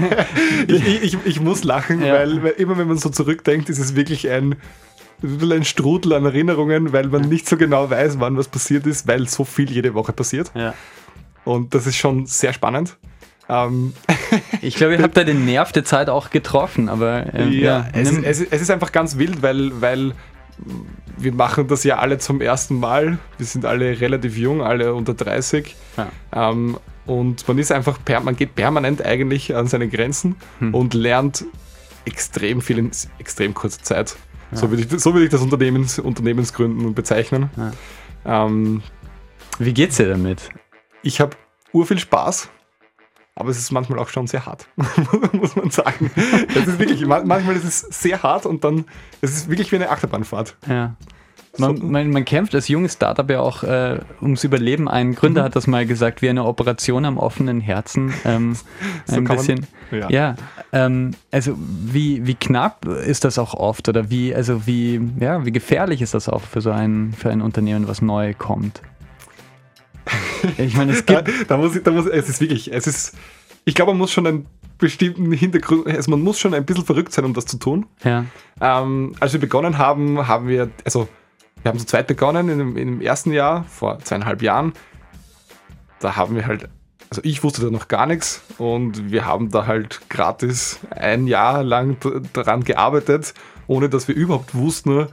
ich, 0.66 1.02
ich, 1.02 1.18
ich, 1.24 1.40
muss 1.40 1.64
lachen, 1.64 2.04
ja. 2.04 2.14
weil, 2.14 2.42
weil 2.42 2.52
immer 2.52 2.78
wenn 2.78 2.88
man 2.88 2.98
so 2.98 3.08
zurückdenkt, 3.08 3.68
ist 3.68 3.78
es 3.78 3.94
wirklich 3.94 4.30
ein 4.30 4.56
ein 5.22 5.64
Strudel 5.64 6.14
an 6.14 6.24
Erinnerungen, 6.24 6.92
weil 6.92 7.06
man 7.06 7.28
nicht 7.28 7.48
so 7.48 7.56
genau 7.56 7.88
weiß, 7.88 8.18
wann 8.18 8.36
was 8.36 8.48
passiert 8.48 8.86
ist, 8.88 9.06
weil 9.06 9.28
so 9.28 9.44
viel 9.44 9.70
jede 9.70 9.94
Woche 9.94 10.12
passiert. 10.12 10.50
Ja. 10.54 10.74
Und 11.44 11.74
das 11.74 11.86
ist 11.86 11.96
schon 11.96 12.26
sehr 12.26 12.52
spannend. 12.52 12.96
Ähm, 13.48 13.94
ich 14.62 14.76
glaube, 14.76 14.94
ihr 14.94 15.02
habt 15.02 15.16
da 15.16 15.24
den 15.24 15.44
Nerv 15.44 15.72
der 15.72 15.84
Zeit 15.84 16.08
auch 16.08 16.30
getroffen, 16.30 16.88
aber 16.88 17.32
ähm, 17.34 17.52
ja, 17.52 17.60
ja 17.60 17.88
es, 17.92 18.10
ist, 18.10 18.24
es, 18.24 18.40
es, 18.40 18.62
ist 18.62 18.70
einfach 18.70 18.92
ganz 18.92 19.18
wild, 19.18 19.42
weil, 19.42 19.80
weil 19.80 20.12
wir 21.16 21.32
machen 21.32 21.68
das 21.68 21.84
ja 21.84 21.98
alle 21.98 22.18
zum 22.18 22.40
ersten 22.40 22.78
Mal. 22.78 23.18
Wir 23.38 23.46
sind 23.46 23.64
alle 23.64 24.00
relativ 24.00 24.36
jung, 24.36 24.62
alle 24.62 24.94
unter 24.94 25.14
30. 25.14 25.74
Ja. 25.96 26.50
Ähm, 26.50 26.78
und 27.06 27.46
man 27.48 27.58
ist 27.58 27.72
einfach, 27.72 27.98
man 28.22 28.36
geht 28.36 28.54
permanent 28.54 29.04
eigentlich 29.04 29.54
an 29.54 29.66
seine 29.66 29.88
Grenzen 29.88 30.36
hm. 30.58 30.74
und 30.74 30.94
lernt 30.94 31.44
extrem 32.04 32.60
viel 32.60 32.78
in 32.78 32.90
extrem 33.18 33.54
kurzer 33.54 33.82
Zeit. 33.82 34.16
Ja. 34.52 34.58
So 34.58 34.70
würde 34.70 34.82
ich, 34.82 35.02
so 35.02 35.16
ich 35.16 35.30
das 35.30 35.40
Unternehmens, 35.40 35.98
Unternehmensgründen 35.98 36.94
bezeichnen. 36.94 37.50
Ja. 37.56 38.44
Ähm, 38.46 38.82
Wie 39.58 39.72
geht's 39.72 39.96
dir 39.96 40.08
damit? 40.08 40.50
Ich 41.02 41.20
habe 41.20 41.36
urviel 41.72 41.98
Spaß, 41.98 42.48
aber 43.34 43.50
es 43.50 43.58
ist 43.58 43.72
manchmal 43.72 43.98
auch 43.98 44.08
schon 44.08 44.26
sehr 44.26 44.44
hart, 44.46 44.68
muss 45.32 45.56
man 45.56 45.70
sagen. 45.70 46.10
Es 46.54 46.66
ist 46.66 46.78
wirklich, 46.78 47.04
manchmal 47.06 47.56
ist 47.56 47.64
es 47.64 47.80
sehr 47.80 48.22
hart 48.22 48.46
und 48.46 48.64
dann, 48.64 48.84
es 49.20 49.32
ist 49.32 49.48
wirklich 49.48 49.72
wie 49.72 49.76
eine 49.76 49.90
Achterbahnfahrt. 49.90 50.56
Ja. 50.68 50.96
Man, 51.58 51.90
man, 51.90 52.10
man, 52.10 52.24
kämpft 52.24 52.54
als 52.54 52.68
junges 52.68 52.94
Startup 52.94 53.28
ja 53.28 53.40
auch 53.40 53.62
äh, 53.62 54.00
ums 54.22 54.42
Überleben. 54.42 54.88
Ein 54.88 55.14
Gründer 55.14 55.42
mhm. 55.42 55.44
hat 55.46 55.56
das 55.56 55.66
mal 55.66 55.84
gesagt, 55.84 56.22
wie 56.22 56.30
eine 56.30 56.46
Operation 56.46 57.04
am 57.04 57.18
offenen 57.18 57.60
Herzen. 57.60 58.14
Ähm, 58.24 58.56
so 59.04 59.16
ein 59.16 59.24
bisschen. 59.24 59.66
Man, 59.90 60.00
ja. 60.00 60.10
ja 60.10 60.34
ähm, 60.72 61.10
also 61.30 61.54
wie, 61.58 62.26
wie 62.26 62.36
knapp 62.36 62.86
ist 62.86 63.24
das 63.24 63.38
auch 63.38 63.52
oft 63.52 63.86
oder 63.90 64.08
wie, 64.08 64.34
also 64.34 64.66
wie, 64.66 64.98
ja, 65.20 65.44
wie 65.44 65.52
gefährlich 65.52 66.00
ist 66.00 66.14
das 66.14 66.30
auch 66.30 66.40
für 66.40 66.62
so 66.62 66.70
ein, 66.70 67.12
für 67.12 67.30
ein 67.30 67.42
Unternehmen, 67.42 67.86
was 67.86 68.00
neu 68.00 68.32
kommt? 68.32 68.80
Ich 70.58 70.74
meine, 70.74 70.92
es 70.92 71.06
gibt. 71.06 71.28
da, 71.28 71.32
da, 71.48 71.56
muss 71.56 71.76
ich, 71.76 71.82
da 71.82 71.90
muss, 71.92 72.06
es 72.06 72.28
ist 72.28 72.40
wirklich, 72.40 72.72
es 72.72 72.86
ist, 72.86 73.14
ich 73.64 73.74
glaube, 73.74 73.92
man 73.92 73.98
muss 73.98 74.10
schon 74.10 74.26
einen 74.26 74.46
bestimmten 74.78 75.30
Hintergrund, 75.30 75.86
also 75.86 76.10
man 76.10 76.20
muss 76.20 76.40
schon 76.40 76.54
ein 76.54 76.64
bisschen 76.64 76.84
verrückt 76.84 77.12
sein, 77.12 77.24
um 77.24 77.34
das 77.34 77.46
zu 77.46 77.58
tun. 77.58 77.86
Ja. 78.02 78.24
Ähm, 78.60 79.14
als 79.20 79.32
wir 79.32 79.40
begonnen 79.40 79.78
haben, 79.78 80.26
haben 80.26 80.48
wir, 80.48 80.70
also 80.84 81.08
wir 81.62 81.70
haben 81.70 81.78
zu 81.78 81.86
zweit 81.86 82.08
begonnen 82.08 82.48
in 82.48 82.58
dem, 82.58 82.76
in 82.76 82.88
dem 82.88 83.00
ersten 83.00 83.32
Jahr, 83.32 83.64
vor 83.64 84.00
zweieinhalb 84.00 84.42
Jahren. 84.42 84.72
Da 86.00 86.16
haben 86.16 86.34
wir 86.34 86.46
halt, 86.46 86.68
also 87.10 87.22
ich 87.24 87.44
wusste 87.44 87.62
da 87.62 87.70
noch 87.70 87.86
gar 87.86 88.06
nichts 88.06 88.42
und 88.58 89.12
wir 89.12 89.24
haben 89.24 89.50
da 89.50 89.66
halt 89.66 90.00
gratis 90.08 90.80
ein 90.90 91.28
Jahr 91.28 91.62
lang 91.62 91.96
daran 92.32 92.64
gearbeitet, 92.64 93.34
ohne 93.68 93.88
dass 93.88 94.08
wir 94.08 94.16
überhaupt 94.16 94.54
wussten, 94.54 95.06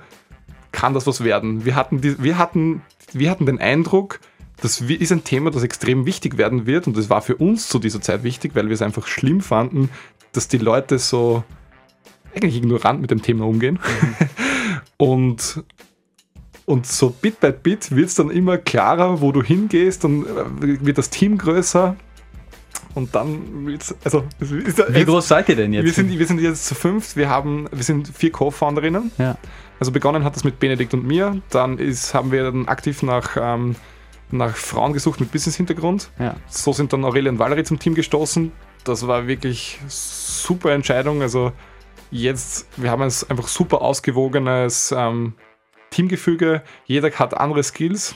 kann 0.72 0.96
das 0.96 1.06
was 1.06 1.24
werden. 1.24 1.66
Wir 1.66 1.76
hatten, 1.76 2.02
die, 2.02 2.22
wir 2.22 2.40
hatten, 2.40 2.82
wir 3.14 3.30
hatten 3.30 3.46
den 3.46 3.60
Eindruck, 3.60 4.20
das 4.62 4.82
ist 4.82 5.12
ein 5.12 5.24
Thema, 5.24 5.52
das 5.52 5.64
extrem 5.64 6.06
wichtig 6.06 6.38
werden 6.38 6.66
wird 6.66 6.88
und 6.88 6.98
das 6.98 7.10
war 7.10 7.22
für 7.22 7.36
uns 7.36 7.68
zu 7.68 7.80
dieser 7.80 8.02
Zeit 8.02 8.24
wichtig, 8.24 8.56
weil 8.56 8.68
wir 8.68 8.74
es 8.74 8.82
einfach 8.82 9.08
schlimm 9.08 9.42
fanden, 9.42 9.90
dass 10.32 10.48
die 10.48 10.58
Leute 10.58 11.00
so 11.00 11.44
eigentlich 12.36 12.58
ignorant 12.58 13.02
mit 13.02 13.12
dem 13.12 13.22
Thema 13.22 13.46
umgehen. 13.46 13.80
Mhm. 13.80 14.16
und 14.98 15.64
und 16.66 16.86
so 16.86 17.10
Bit 17.10 17.40
by 17.40 17.52
Bit 17.52 17.96
wird 17.96 18.10
es 18.10 18.16
dann 18.16 18.30
immer 18.30 18.60
klarer, 18.60 19.22
wo 19.22 19.32
du 19.32 19.42
hingehst, 19.42 20.04
dann 20.04 20.24
äh, 20.24 20.86
wird 20.86 21.00
das 21.00 21.10
Team 21.10 21.40
größer. 21.40 21.96
Und 22.94 23.16
dann 23.16 23.66
wird's, 23.66 23.96
also, 24.04 24.24
ist, 24.40 24.78
Wie 24.94 25.04
groß 25.04 25.28
seid 25.28 25.50
ihr 25.50 25.56
denn 25.56 25.74
jetzt? 25.74 25.86
Wir 25.86 25.94
sind, 25.94 26.18
wir 26.18 26.28
sind 26.28 26.40
jetzt 26.40 26.68
zu 26.68 26.76
fünft, 26.76 27.16
wir 27.16 27.28
haben, 27.28 27.68
wir 27.72 27.84
sind 27.84 28.10
vier 28.10 28.32
Co-Founderinnen. 28.32 29.12
Ja. 29.18 29.36
Also 29.80 29.92
begonnen 29.92 30.24
hat 30.24 30.36
das 30.36 30.44
mit 30.44 30.60
Benedikt 30.60 30.94
und 30.94 31.08
mir. 31.08 31.42
Dann 31.50 31.80
ist, 31.80 32.14
haben 32.14 32.32
wir 32.32 32.44
dann 32.44 32.68
aktiv 32.68 33.02
nach, 33.02 33.36
ähm, 33.40 33.76
nach 34.32 34.56
Frauen 34.56 34.94
gesucht 34.94 35.20
mit 35.20 35.32
Business-Hintergrund. 35.32 36.12
Ja. 36.20 36.36
So 36.48 36.74
sind 36.74 36.94
dann 36.94 37.04
Aurelie 37.04 37.30
und 37.30 37.40
Valerie 37.40 37.64
zum 37.64 37.80
Team 37.80 37.96
gestoßen. 37.96 38.52
Das 38.84 39.08
war 39.08 39.28
wirklich 39.28 39.80
super 39.88 40.72
Entscheidung. 40.72 41.22
Also 41.22 41.52
jetzt, 42.12 42.68
wir 42.78 42.92
haben 42.92 43.02
ein 43.02 43.12
einfach 43.30 43.48
super 43.48 43.82
ausgewogenes 43.82 44.94
ähm, 44.96 45.34
Teamgefüge. 45.90 46.64
Jeder 46.86 47.12
hat 47.12 47.36
andere 47.36 47.64
Skills 47.64 48.16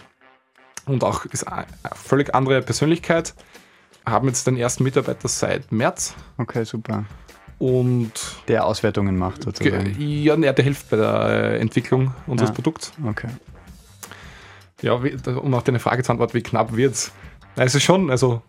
und 0.86 1.04
auch 1.04 1.26
ist 1.26 1.47
eine 1.47 1.65
völlig 1.93 2.34
andere 2.34 2.62
Persönlichkeit. 2.62 3.34
Haben 4.06 4.28
jetzt 4.28 4.47
den 4.47 4.58
ersten 4.58 4.84
Mitarbeiter 4.84 5.28
seit 5.28 5.71
März. 5.71 6.13
Okay, 6.38 6.65
super. 6.65 7.06
Und 7.58 8.12
der 8.49 8.65
Auswertungen 8.65 9.17
macht 9.17 9.43
sozusagen. 9.43 9.95
Ja, 9.97 10.36
der 10.36 10.63
hilft 10.63 10.89
bei 10.89 10.97
der 10.97 11.62
Entwicklung 11.62 12.13
unseres 12.28 12.49
ja. 12.49 12.56
Produkts. 12.56 12.91
Okay. 13.06 13.30
Ja, 14.84 14.93
um 14.93 15.54
auf 15.54 15.63
deine 15.63 15.80
Frage 15.80 16.04
zu 16.04 16.12
antworten, 16.12 16.34
wie 16.36 16.43
knapp 16.43 16.76
wird 16.76 16.93
es? 16.93 17.12
Ist 17.56 17.84
schon, 17.84 18.10
also 18.10 18.41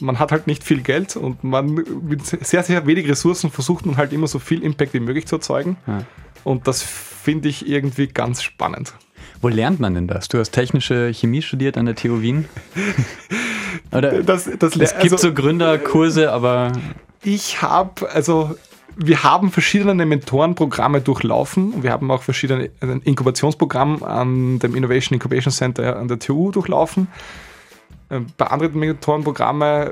man 0.00 0.18
hat 0.18 0.32
halt 0.32 0.46
nicht 0.46 0.64
viel 0.64 0.82
Geld 0.82 1.16
und 1.16 1.42
man 1.42 1.66
mit 2.02 2.24
sehr, 2.26 2.62
sehr 2.62 2.86
wenig 2.86 3.08
Ressourcen 3.08 3.50
versucht 3.50 3.86
man 3.86 3.96
halt 3.96 4.12
immer 4.12 4.26
so 4.26 4.38
viel 4.38 4.62
Impact 4.62 4.92
wie 4.94 5.00
möglich 5.00 5.26
zu 5.26 5.36
erzeugen. 5.36 5.76
Ja. 5.86 6.04
Und 6.44 6.68
das 6.68 6.82
finde 6.82 7.48
ich 7.48 7.66
irgendwie 7.68 8.06
ganz 8.06 8.42
spannend. 8.42 8.94
Wo 9.40 9.48
lernt 9.48 9.80
man 9.80 9.94
denn 9.94 10.06
das? 10.06 10.28
Du 10.28 10.38
hast 10.38 10.50
technische 10.50 11.12
Chemie 11.14 11.42
studiert 11.42 11.78
an 11.78 11.86
der 11.86 11.94
TU 11.94 12.20
Wien? 12.20 12.46
Oder 13.92 14.22
das, 14.22 14.44
das, 14.58 14.76
es 14.76 14.92
gibt 14.98 15.12
also, 15.12 15.16
so 15.16 15.34
Gründerkurse, 15.34 16.30
aber. 16.30 16.72
Ich 17.22 17.62
habe, 17.62 18.10
also 18.10 18.54
wir 18.96 19.22
haben 19.22 19.50
verschiedene 19.50 20.04
Mentorenprogramme 20.04 21.00
durchlaufen. 21.00 21.82
Wir 21.82 21.92
haben 21.92 22.10
auch 22.10 22.22
verschiedene 22.22 22.70
ein 22.80 23.02
Inkubationsprogramm 23.02 24.02
an 24.02 24.58
dem 24.58 24.74
Innovation 24.74 25.14
Incubation 25.14 25.52
Center 25.52 25.96
an 25.96 26.08
der 26.08 26.18
TU 26.18 26.50
durchlaufen. 26.50 27.08
Ähm, 28.10 28.26
bei 28.36 28.46
anderen 28.46 28.78
Mentorenprogrammen, 28.78 29.90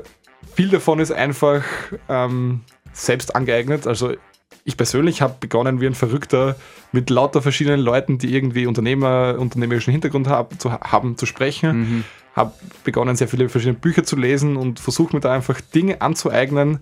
viel 0.53 0.69
davon 0.69 0.99
ist 0.99 1.11
einfach 1.11 1.63
ähm, 2.07 2.61
selbst 2.91 3.35
angeeignet. 3.35 3.87
Also 3.87 4.13
ich 4.65 4.77
persönlich 4.77 5.21
habe 5.21 5.35
begonnen 5.39 5.81
wie 5.81 5.87
ein 5.87 5.95
Verrückter 5.95 6.55
mit 6.91 7.09
lauter 7.09 7.41
verschiedenen 7.41 7.79
Leuten, 7.79 8.17
die 8.17 8.35
irgendwie 8.35 8.67
Unternehmer, 8.67 9.35
unternehmerischen 9.39 9.91
Hintergrund 9.91 10.27
haben, 10.27 10.59
zu, 10.59 10.71
haben, 10.71 11.17
zu 11.17 11.25
sprechen. 11.25 11.79
Mhm. 11.79 12.03
Habe 12.35 12.53
begonnen, 12.83 13.15
sehr 13.15 13.27
viele 13.27 13.49
verschiedene 13.49 13.79
Bücher 13.79 14.03
zu 14.03 14.15
lesen 14.15 14.57
und 14.57 14.79
versuche 14.79 15.15
mir 15.15 15.21
da 15.21 15.33
einfach 15.33 15.59
Dinge 15.61 16.01
anzueignen, 16.01 16.79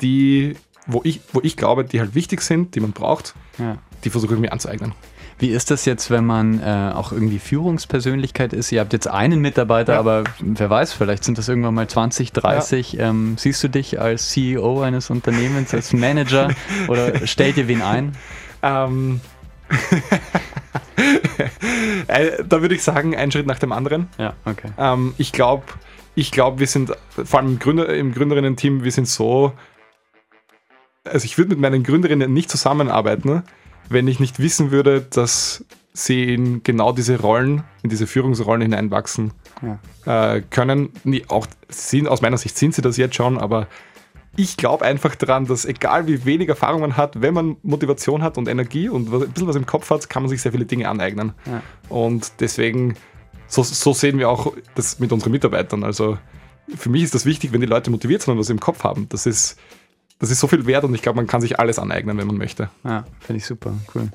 die, 0.00 0.56
wo 0.86 1.00
ich, 1.04 1.20
wo 1.32 1.40
ich 1.42 1.56
glaube, 1.56 1.84
die 1.84 2.00
halt 2.00 2.14
wichtig 2.14 2.42
sind, 2.42 2.74
die 2.74 2.80
man 2.80 2.92
braucht, 2.92 3.34
ja. 3.58 3.78
die 4.04 4.10
versuche 4.10 4.34
ich 4.34 4.40
mir 4.40 4.52
anzueignen. 4.52 4.92
Wie 5.38 5.50
ist 5.50 5.70
das 5.70 5.84
jetzt, 5.84 6.10
wenn 6.10 6.24
man 6.24 6.62
äh, 6.62 6.92
auch 6.94 7.12
irgendwie 7.12 7.38
Führungspersönlichkeit 7.38 8.54
ist? 8.54 8.72
Ihr 8.72 8.80
habt 8.80 8.94
jetzt 8.94 9.06
einen 9.06 9.40
Mitarbeiter, 9.40 9.94
ja. 9.94 9.98
aber 9.98 10.24
wer 10.40 10.70
weiß, 10.70 10.94
vielleicht 10.94 11.24
sind 11.24 11.36
das 11.36 11.48
irgendwann 11.48 11.74
mal 11.74 11.86
20, 11.86 12.32
30. 12.32 12.94
Ja. 12.94 13.10
Ähm, 13.10 13.36
siehst 13.38 13.62
du 13.62 13.68
dich 13.68 14.00
als 14.00 14.30
CEO 14.30 14.80
eines 14.80 15.10
Unternehmens, 15.10 15.74
als 15.74 15.92
Manager 15.92 16.48
oder 16.88 17.26
stellt 17.26 17.58
ihr 17.58 17.68
wen 17.68 17.82
ein? 17.82 18.16
Ähm. 18.62 19.20
Äh, 22.08 22.42
da 22.48 22.62
würde 22.62 22.74
ich 22.74 22.82
sagen, 22.82 23.14
ein 23.14 23.30
Schritt 23.30 23.46
nach 23.46 23.58
dem 23.58 23.72
anderen. 23.72 24.08
Ja, 24.16 24.34
okay. 24.44 24.70
Ähm, 24.78 25.14
ich 25.18 25.32
glaube, 25.32 25.64
ich 26.14 26.32
glaube, 26.32 26.60
wir 26.60 26.66
sind, 26.66 26.92
vor 27.10 27.40
allem 27.40 27.48
im, 27.48 27.58
Gründer, 27.58 27.88
im 27.94 28.12
Gründerinnen-Team, 28.12 28.84
wir 28.84 28.92
sind 28.92 29.08
so, 29.08 29.52
also 31.06 31.24
ich 31.24 31.38
würde 31.38 31.50
mit 31.50 31.60
meinen 31.60 31.82
Gründerinnen 31.82 32.32
nicht 32.32 32.50
zusammenarbeiten, 32.50 33.42
wenn 33.88 34.08
ich 34.08 34.20
nicht 34.20 34.38
wissen 34.38 34.70
würde, 34.70 35.00
dass 35.02 35.64
sie 35.92 36.34
in 36.34 36.62
genau 36.62 36.92
diese 36.92 37.20
Rollen, 37.20 37.64
in 37.82 37.90
diese 37.90 38.06
Führungsrollen 38.06 38.62
hineinwachsen 38.62 39.32
ja. 39.62 40.34
äh, 40.34 40.42
können. 40.42 40.90
Nee, 41.04 41.24
auch 41.28 41.46
sind, 41.68 42.08
aus 42.08 42.20
meiner 42.20 42.36
Sicht 42.36 42.58
sind 42.58 42.74
sie 42.74 42.82
das 42.82 42.96
jetzt 42.96 43.14
schon, 43.14 43.38
aber 43.38 43.66
ich 44.36 44.58
glaube 44.58 44.84
einfach 44.84 45.14
daran, 45.14 45.46
dass 45.46 45.64
egal 45.64 46.06
wie 46.06 46.26
wenig 46.26 46.48
Erfahrung 46.48 46.82
man 46.82 46.96
hat, 46.96 47.22
wenn 47.22 47.32
man 47.32 47.56
Motivation 47.62 48.22
hat 48.22 48.36
und 48.36 48.48
Energie 48.48 48.90
und 48.90 49.10
ein 49.10 49.30
bisschen 49.30 49.48
was 49.48 49.56
im 49.56 49.64
Kopf 49.64 49.88
hat, 49.88 50.10
kann 50.10 50.22
man 50.22 50.28
sich 50.28 50.42
sehr 50.42 50.52
viele 50.52 50.66
Dinge 50.66 50.88
aneignen. 50.88 51.32
Ja. 51.46 51.62
Und 51.88 52.32
deswegen, 52.40 52.96
so, 53.46 53.62
so, 53.62 53.94
sehen 53.94 54.18
wir 54.18 54.28
auch 54.28 54.52
das 54.74 54.98
mit 54.98 55.12
unseren 55.12 55.32
Mitarbeitern. 55.32 55.84
Also 55.84 56.18
für 56.76 56.90
mich 56.90 57.02
ist 57.02 57.14
das 57.14 57.24
wichtig, 57.24 57.52
wenn 57.52 57.62
die 57.62 57.66
Leute 57.66 57.90
motiviert 57.90 58.22
sind 58.22 58.32
und 58.32 58.38
was 58.38 58.50
im 58.50 58.60
Kopf 58.60 58.84
haben. 58.84 59.08
Das 59.08 59.24
ist 59.24 59.56
das 60.18 60.30
ist 60.30 60.40
so 60.40 60.46
viel 60.46 60.66
wert 60.66 60.84
und 60.84 60.94
ich 60.94 61.02
glaube, 61.02 61.16
man 61.16 61.26
kann 61.26 61.40
sich 61.40 61.58
alles 61.58 61.78
aneignen, 61.78 62.16
wenn 62.16 62.26
man 62.26 62.36
möchte. 62.36 62.70
Ja, 62.84 63.04
finde 63.20 63.38
ich 63.38 63.46
super, 63.46 63.74
cool. 63.94 64.08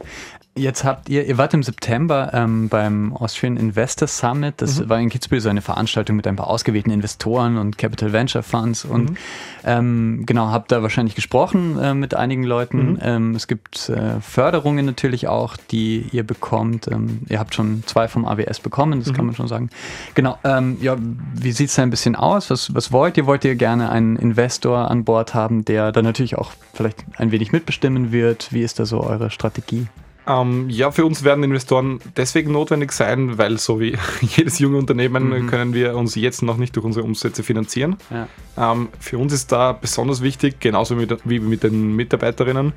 Jetzt 0.54 0.84
habt 0.84 1.08
ihr, 1.08 1.26
ihr 1.26 1.38
wart 1.38 1.54
im 1.54 1.64
September 1.64 2.32
ähm, 2.34 2.68
beim 2.68 3.16
Austrian 3.16 3.56
Investor 3.56 4.06
Summit. 4.06 4.56
Das 4.58 4.82
mhm. 4.82 4.90
war 4.90 5.00
in 5.00 5.08
Kitzbühel 5.08 5.40
so 5.40 5.48
eine 5.48 5.62
Veranstaltung 5.62 6.18
mit 6.18 6.28
ein 6.28 6.36
paar 6.36 6.48
ausgewählten 6.48 6.92
Investoren 6.92 7.58
und 7.58 7.78
Capital 7.78 8.12
Venture 8.12 8.44
Funds 8.44 8.84
und 8.84 9.12
mhm. 9.12 9.18
ähm, 9.64 10.24
genau, 10.26 10.50
habt 10.50 10.74
da 10.74 10.82
wahrscheinlich 10.82 11.16
gesprochen 11.16 11.80
äh, 11.80 11.94
mit 11.94 12.16
einigen 12.16 12.44
Leuten. 12.44 12.94
Mhm. 12.94 13.00
Ähm, 13.02 13.36
es 13.36 13.48
gibt 13.48 13.88
äh, 13.88 14.20
Förderungen 14.20 14.86
natürlich 14.86 15.30
auch, 15.30 15.56
die 15.56 16.08
ihr 16.12 16.24
bekommt. 16.24 16.86
Ähm, 16.92 17.22
ihr 17.30 17.40
habt 17.40 17.56
schon 17.56 17.84
zwei 17.86 18.10
vom 18.10 18.26
AWS 18.26 18.60
bekommen, 18.60 19.00
das 19.00 19.14
kann 19.14 19.24
mhm. 19.24 19.28
man 19.28 19.36
schon 19.38 19.48
sagen. 19.48 19.70
Genau, 20.16 20.38
ähm, 20.44 20.78
ja, 20.82 20.98
wie 21.34 21.54
sieht 21.54 21.70
es 21.70 21.76
da 21.76 21.84
ein 21.84 21.92
bisschen 21.92 22.18
aus? 22.18 22.50
Was, 22.50 22.76
was 22.76 22.92
wollt 22.92 23.16
ihr? 23.16 23.26
Wollt 23.26 23.46
ihr 23.46 23.56
gerne 23.56 23.90
einen 23.90 24.18
Investor 24.18 24.92
an 24.92 25.06
Bord 25.06 25.34
haben, 25.34 25.64
der 25.64 25.94
dann 25.94 26.04
natürlich 26.04 26.38
auch 26.38 26.52
vielleicht 26.74 27.06
ein 27.16 27.32
wenig 27.32 27.54
mitbestimmen 27.54 28.12
wird? 28.12 28.52
Wie 28.52 28.64
ist 28.64 28.80
da 28.80 28.86
so 28.86 29.02
eure 29.02 29.30
Strategie? 29.30 29.88
Ähm, 30.28 30.70
ja, 30.70 30.92
für 30.92 31.06
uns 31.06 31.24
werden 31.24 31.44
Investoren 31.44 32.00
deswegen 32.16 32.52
notwendig 32.52 32.92
sein, 32.92 33.38
weil 33.40 33.58
so 33.58 33.80
wie 33.80 33.98
jedes 34.22 34.60
junge 34.60 34.78
Unternehmen 34.78 35.30
mhm. 35.30 35.48
können 35.48 35.74
wir 35.74 35.96
uns 35.96 36.16
jetzt 36.16 36.44
noch 36.44 36.58
nicht 36.58 36.76
durch 36.76 36.86
unsere 36.86 37.06
Umsätze 37.06 37.44
finanzieren. 37.44 37.98
Ja. 38.10 38.28
Ähm, 38.74 38.90
für 39.00 39.18
uns 39.18 39.34
ist 39.34 39.52
da 39.52 39.72
besonders 39.74 40.22
wichtig, 40.22 40.60
genauso 40.60 40.96
wie 40.98 41.02
mit, 41.02 41.20
wie 41.26 41.40
mit 41.40 41.64
den 41.64 41.96
Mitarbeiterinnen, 41.96 42.74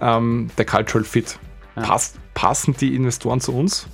ähm, 0.00 0.50
der 0.56 0.64
Cultural 0.64 1.04
Fit. 1.04 1.38
Ja. 1.76 1.82
Passt, 1.82 2.18
passen 2.34 2.74
die 2.78 2.94
Investoren 2.94 3.40
zu 3.40 3.54
uns? 3.54 3.86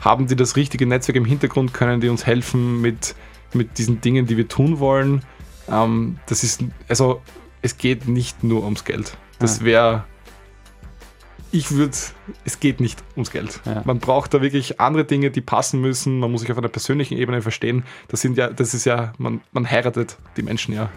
Haben 0.00 0.26
die 0.26 0.36
das 0.36 0.54
richtige 0.56 0.86
Netzwerk 0.86 1.16
im 1.16 1.24
Hintergrund? 1.24 1.72
Können 1.72 2.00
die 2.00 2.08
uns 2.08 2.26
helfen 2.26 2.80
mit, 2.80 3.14
mit 3.54 3.78
diesen 3.78 4.00
Dingen, 4.00 4.26
die 4.26 4.36
wir 4.36 4.48
tun 4.48 4.80
wollen? 4.80 5.22
Ähm, 5.70 6.18
das 6.26 6.44
ist, 6.44 6.62
also 6.88 7.22
es 7.62 7.78
geht 7.78 8.06
nicht 8.06 8.44
nur 8.44 8.64
ums 8.64 8.84
Geld. 8.84 9.16
Das 9.38 9.64
wäre 9.64 10.04
ich 11.50 11.70
würde, 11.72 11.96
es 12.44 12.60
geht 12.60 12.80
nicht 12.80 13.02
ums 13.14 13.30
Geld. 13.30 13.60
Ja. 13.64 13.82
Man 13.84 13.98
braucht 13.98 14.34
da 14.34 14.42
wirklich 14.42 14.80
andere 14.80 15.04
Dinge, 15.04 15.30
die 15.30 15.40
passen 15.40 15.80
müssen. 15.80 16.18
Man 16.18 16.30
muss 16.30 16.42
sich 16.42 16.52
auf 16.52 16.58
einer 16.58 16.68
persönlichen 16.68 17.16
Ebene 17.16 17.42
verstehen. 17.42 17.84
Das 18.08 18.20
sind 18.20 18.36
ja, 18.36 18.48
das 18.48 18.74
ist 18.74 18.84
ja, 18.84 19.12
man, 19.18 19.40
man 19.52 19.70
heiratet 19.70 20.18
die 20.36 20.42
Menschen 20.42 20.74
ja. 20.74 20.90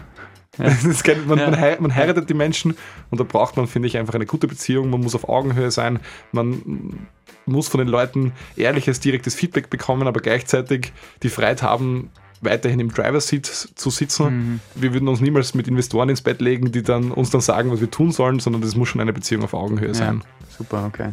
ja. 0.58 0.64
Kein, 1.02 1.26
man, 1.26 1.38
ja. 1.38 1.76
man, 1.80 1.94
heiratet 1.94 2.28
die 2.28 2.34
Menschen 2.34 2.76
und 3.10 3.20
da 3.20 3.24
braucht 3.24 3.56
man, 3.56 3.66
finde 3.66 3.88
ich, 3.88 3.96
einfach 3.96 4.14
eine 4.14 4.26
gute 4.26 4.46
Beziehung. 4.46 4.90
Man 4.90 5.00
muss 5.00 5.14
auf 5.14 5.28
Augenhöhe 5.28 5.70
sein. 5.70 6.00
Man 6.32 7.08
muss 7.46 7.68
von 7.68 7.78
den 7.78 7.88
Leuten 7.88 8.32
ehrliches, 8.56 9.00
direktes 9.00 9.34
Feedback 9.34 9.70
bekommen, 9.70 10.06
aber 10.06 10.20
gleichzeitig 10.20 10.92
die 11.22 11.28
Freiheit 11.28 11.62
haben, 11.62 12.10
weiterhin 12.42 12.80
im 12.80 12.92
Driver-Seat 12.92 13.46
zu 13.46 13.90
sitzen. 13.90 14.24
Mhm. 14.24 14.60
Wir 14.74 14.92
würden 14.92 15.08
uns 15.08 15.20
niemals 15.20 15.54
mit 15.54 15.68
Investoren 15.68 16.08
ins 16.08 16.20
Bett 16.20 16.40
legen, 16.40 16.72
die 16.72 16.82
dann 16.82 17.10
uns 17.10 17.30
dann 17.30 17.40
sagen, 17.40 17.70
was 17.70 17.80
wir 17.80 17.90
tun 17.90 18.12
sollen, 18.12 18.40
sondern 18.40 18.62
das 18.62 18.76
muss 18.76 18.88
schon 18.88 19.00
eine 19.00 19.12
Beziehung 19.12 19.44
auf 19.44 19.54
Augenhöhe 19.54 19.94
sein. 19.94 20.22
super, 20.58 20.84
okay. 20.86 21.12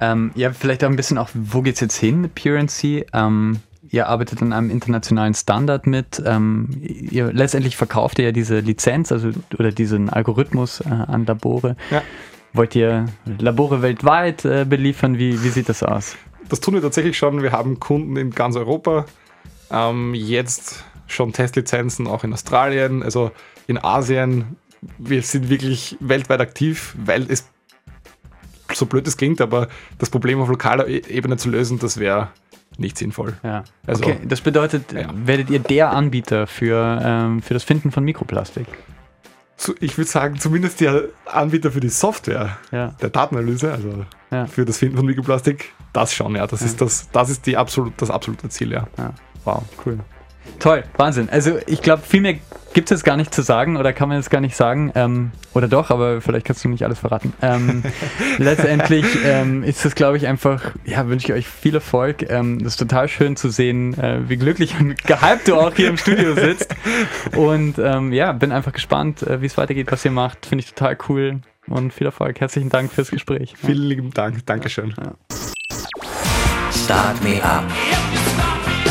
Ähm, 0.00 0.30
ja, 0.34 0.52
vielleicht 0.52 0.84
auch 0.84 0.88
ein 0.88 0.96
bisschen 0.96 1.18
auch, 1.18 1.30
wo 1.34 1.62
geht 1.62 1.74
es 1.74 1.80
jetzt 1.80 1.96
hin 1.96 2.20
mit 2.20 2.34
PureNC? 2.34 3.06
Ähm, 3.12 3.58
ihr 3.90 4.08
arbeitet 4.08 4.42
an 4.42 4.52
einem 4.52 4.70
internationalen 4.70 5.34
Standard 5.34 5.86
mit. 5.86 6.22
Ähm, 6.24 6.68
ihr 6.80 7.32
letztendlich 7.32 7.76
verkauft 7.76 8.18
ihr 8.18 8.26
ja 8.26 8.32
diese 8.32 8.60
Lizenz, 8.60 9.10
also 9.10 9.30
oder 9.58 9.72
diesen 9.72 10.08
Algorithmus 10.10 10.80
äh, 10.80 10.88
an 10.88 11.26
Labore. 11.26 11.76
Ja. 11.90 12.02
Wollt 12.52 12.74
ihr 12.74 13.06
Labore 13.38 13.82
weltweit 13.82 14.44
äh, 14.44 14.64
beliefern? 14.64 15.18
Wie, 15.18 15.42
wie 15.42 15.48
sieht 15.48 15.68
das 15.68 15.82
aus? 15.82 16.16
Das 16.48 16.60
tun 16.60 16.74
wir 16.74 16.80
tatsächlich 16.80 17.18
schon. 17.18 17.42
Wir 17.42 17.52
haben 17.52 17.78
Kunden 17.78 18.16
in 18.16 18.30
ganz 18.30 18.56
Europa. 18.56 19.04
Ähm, 19.70 20.14
jetzt 20.14 20.84
schon 21.06 21.32
Testlizenzen 21.32 22.06
auch 22.06 22.24
in 22.24 22.32
Australien, 22.32 23.02
also 23.02 23.30
in 23.66 23.82
Asien. 23.82 24.56
Wir 24.98 25.22
sind 25.22 25.48
wirklich 25.50 25.96
weltweit 26.00 26.40
aktiv, 26.40 26.94
weil 26.98 27.26
es 27.30 27.48
so 28.72 28.86
blöd 28.86 29.06
es 29.06 29.16
klingt, 29.16 29.40
aber 29.40 29.68
das 29.98 30.10
Problem 30.10 30.40
auf 30.40 30.48
lokaler 30.48 30.86
e- 30.86 31.02
Ebene 31.08 31.36
zu 31.36 31.48
lösen, 31.48 31.78
das 31.78 31.98
wäre 31.98 32.28
nicht 32.76 32.98
sinnvoll. 32.98 33.34
Ja. 33.42 33.64
Also, 33.86 34.04
okay, 34.04 34.18
das 34.24 34.40
bedeutet, 34.40 34.92
ja. 34.92 35.08
werdet 35.14 35.50
ihr 35.50 35.58
der 35.58 35.90
Anbieter 35.90 36.46
für, 36.46 37.00
ähm, 37.02 37.42
für 37.42 37.54
das 37.54 37.64
Finden 37.64 37.90
von 37.90 38.04
Mikroplastik? 38.04 38.66
Ich 39.80 39.98
würde 39.98 40.08
sagen, 40.08 40.38
zumindest 40.38 40.80
der 40.80 41.06
Anbieter 41.26 41.72
für 41.72 41.80
die 41.80 41.88
Software 41.88 42.58
ja. 42.70 42.94
der 43.00 43.10
Datenanalyse, 43.10 43.72
also 43.72 44.04
ja. 44.30 44.46
für 44.46 44.64
das 44.64 44.78
Finden 44.78 44.96
von 44.96 45.06
Mikroplastik, 45.06 45.72
das 45.92 46.14
schon, 46.14 46.36
ja. 46.36 46.46
Das 46.46 46.62
ist 46.62 46.80
das, 46.80 47.10
das 47.10 47.30
ist 47.30 47.46
die 47.46 47.56
absolut, 47.56 47.94
das 47.96 48.10
absolute 48.10 48.48
Ziel, 48.50 48.70
ja. 48.70 48.86
Wow, 49.48 49.62
cool. 49.86 49.98
Toll, 50.58 50.84
Wahnsinn. 50.98 51.30
Also 51.30 51.58
ich 51.66 51.80
glaube, 51.80 52.02
viel 52.02 52.20
mehr 52.20 52.34
gibt 52.74 52.90
es 52.90 52.98
jetzt 52.98 53.04
gar 53.04 53.16
nicht 53.16 53.32
zu 53.32 53.40
sagen 53.40 53.78
oder 53.78 53.94
kann 53.94 54.10
man 54.10 54.18
jetzt 54.18 54.28
gar 54.30 54.42
nicht 54.42 54.56
sagen. 54.56 54.92
Ähm, 54.94 55.30
oder 55.54 55.68
doch, 55.68 55.90
aber 55.90 56.20
vielleicht 56.20 56.44
kannst 56.44 56.62
du 56.64 56.68
nicht 56.68 56.84
alles 56.84 56.98
verraten. 56.98 57.32
Ähm, 57.40 57.82
letztendlich 58.38 59.06
ähm, 59.24 59.62
ist 59.62 59.86
es, 59.86 59.94
glaube 59.94 60.18
ich, 60.18 60.26
einfach, 60.26 60.72
ja, 60.84 61.08
wünsche 61.08 61.28
ich 61.28 61.32
euch 61.32 61.48
viel 61.48 61.76
Erfolg. 61.76 62.28
Ähm, 62.28 62.58
das 62.58 62.74
ist 62.74 62.76
total 62.76 63.08
schön 63.08 63.36
zu 63.36 63.48
sehen, 63.48 63.98
äh, 63.98 64.28
wie 64.28 64.36
glücklich 64.36 64.78
und 64.78 65.02
gehypt 65.06 65.48
du 65.48 65.54
auch 65.54 65.74
hier 65.74 65.88
im 65.88 65.96
Studio 65.96 66.34
sitzt. 66.34 66.74
Und 67.34 67.78
ähm, 67.78 68.12
ja, 68.12 68.32
bin 68.32 68.52
einfach 68.52 68.74
gespannt, 68.74 69.22
äh, 69.22 69.40
wie 69.40 69.46
es 69.46 69.56
weitergeht, 69.56 69.90
was 69.90 70.04
ihr 70.04 70.10
macht. 70.10 70.44
Finde 70.44 70.62
ich 70.62 70.74
total 70.74 70.98
cool 71.08 71.40
und 71.68 71.94
viel 71.94 72.06
Erfolg. 72.06 72.38
Herzlichen 72.38 72.68
Dank 72.68 72.92
fürs 72.92 73.10
Gespräch. 73.10 73.54
Vielen 73.56 73.84
lieben 73.84 74.10
Dank. 74.12 74.44
Dankeschön. 74.44 74.94
Ja. 75.00 75.14
Start 76.70 77.22
Me 77.22 77.42
Up 77.42 77.64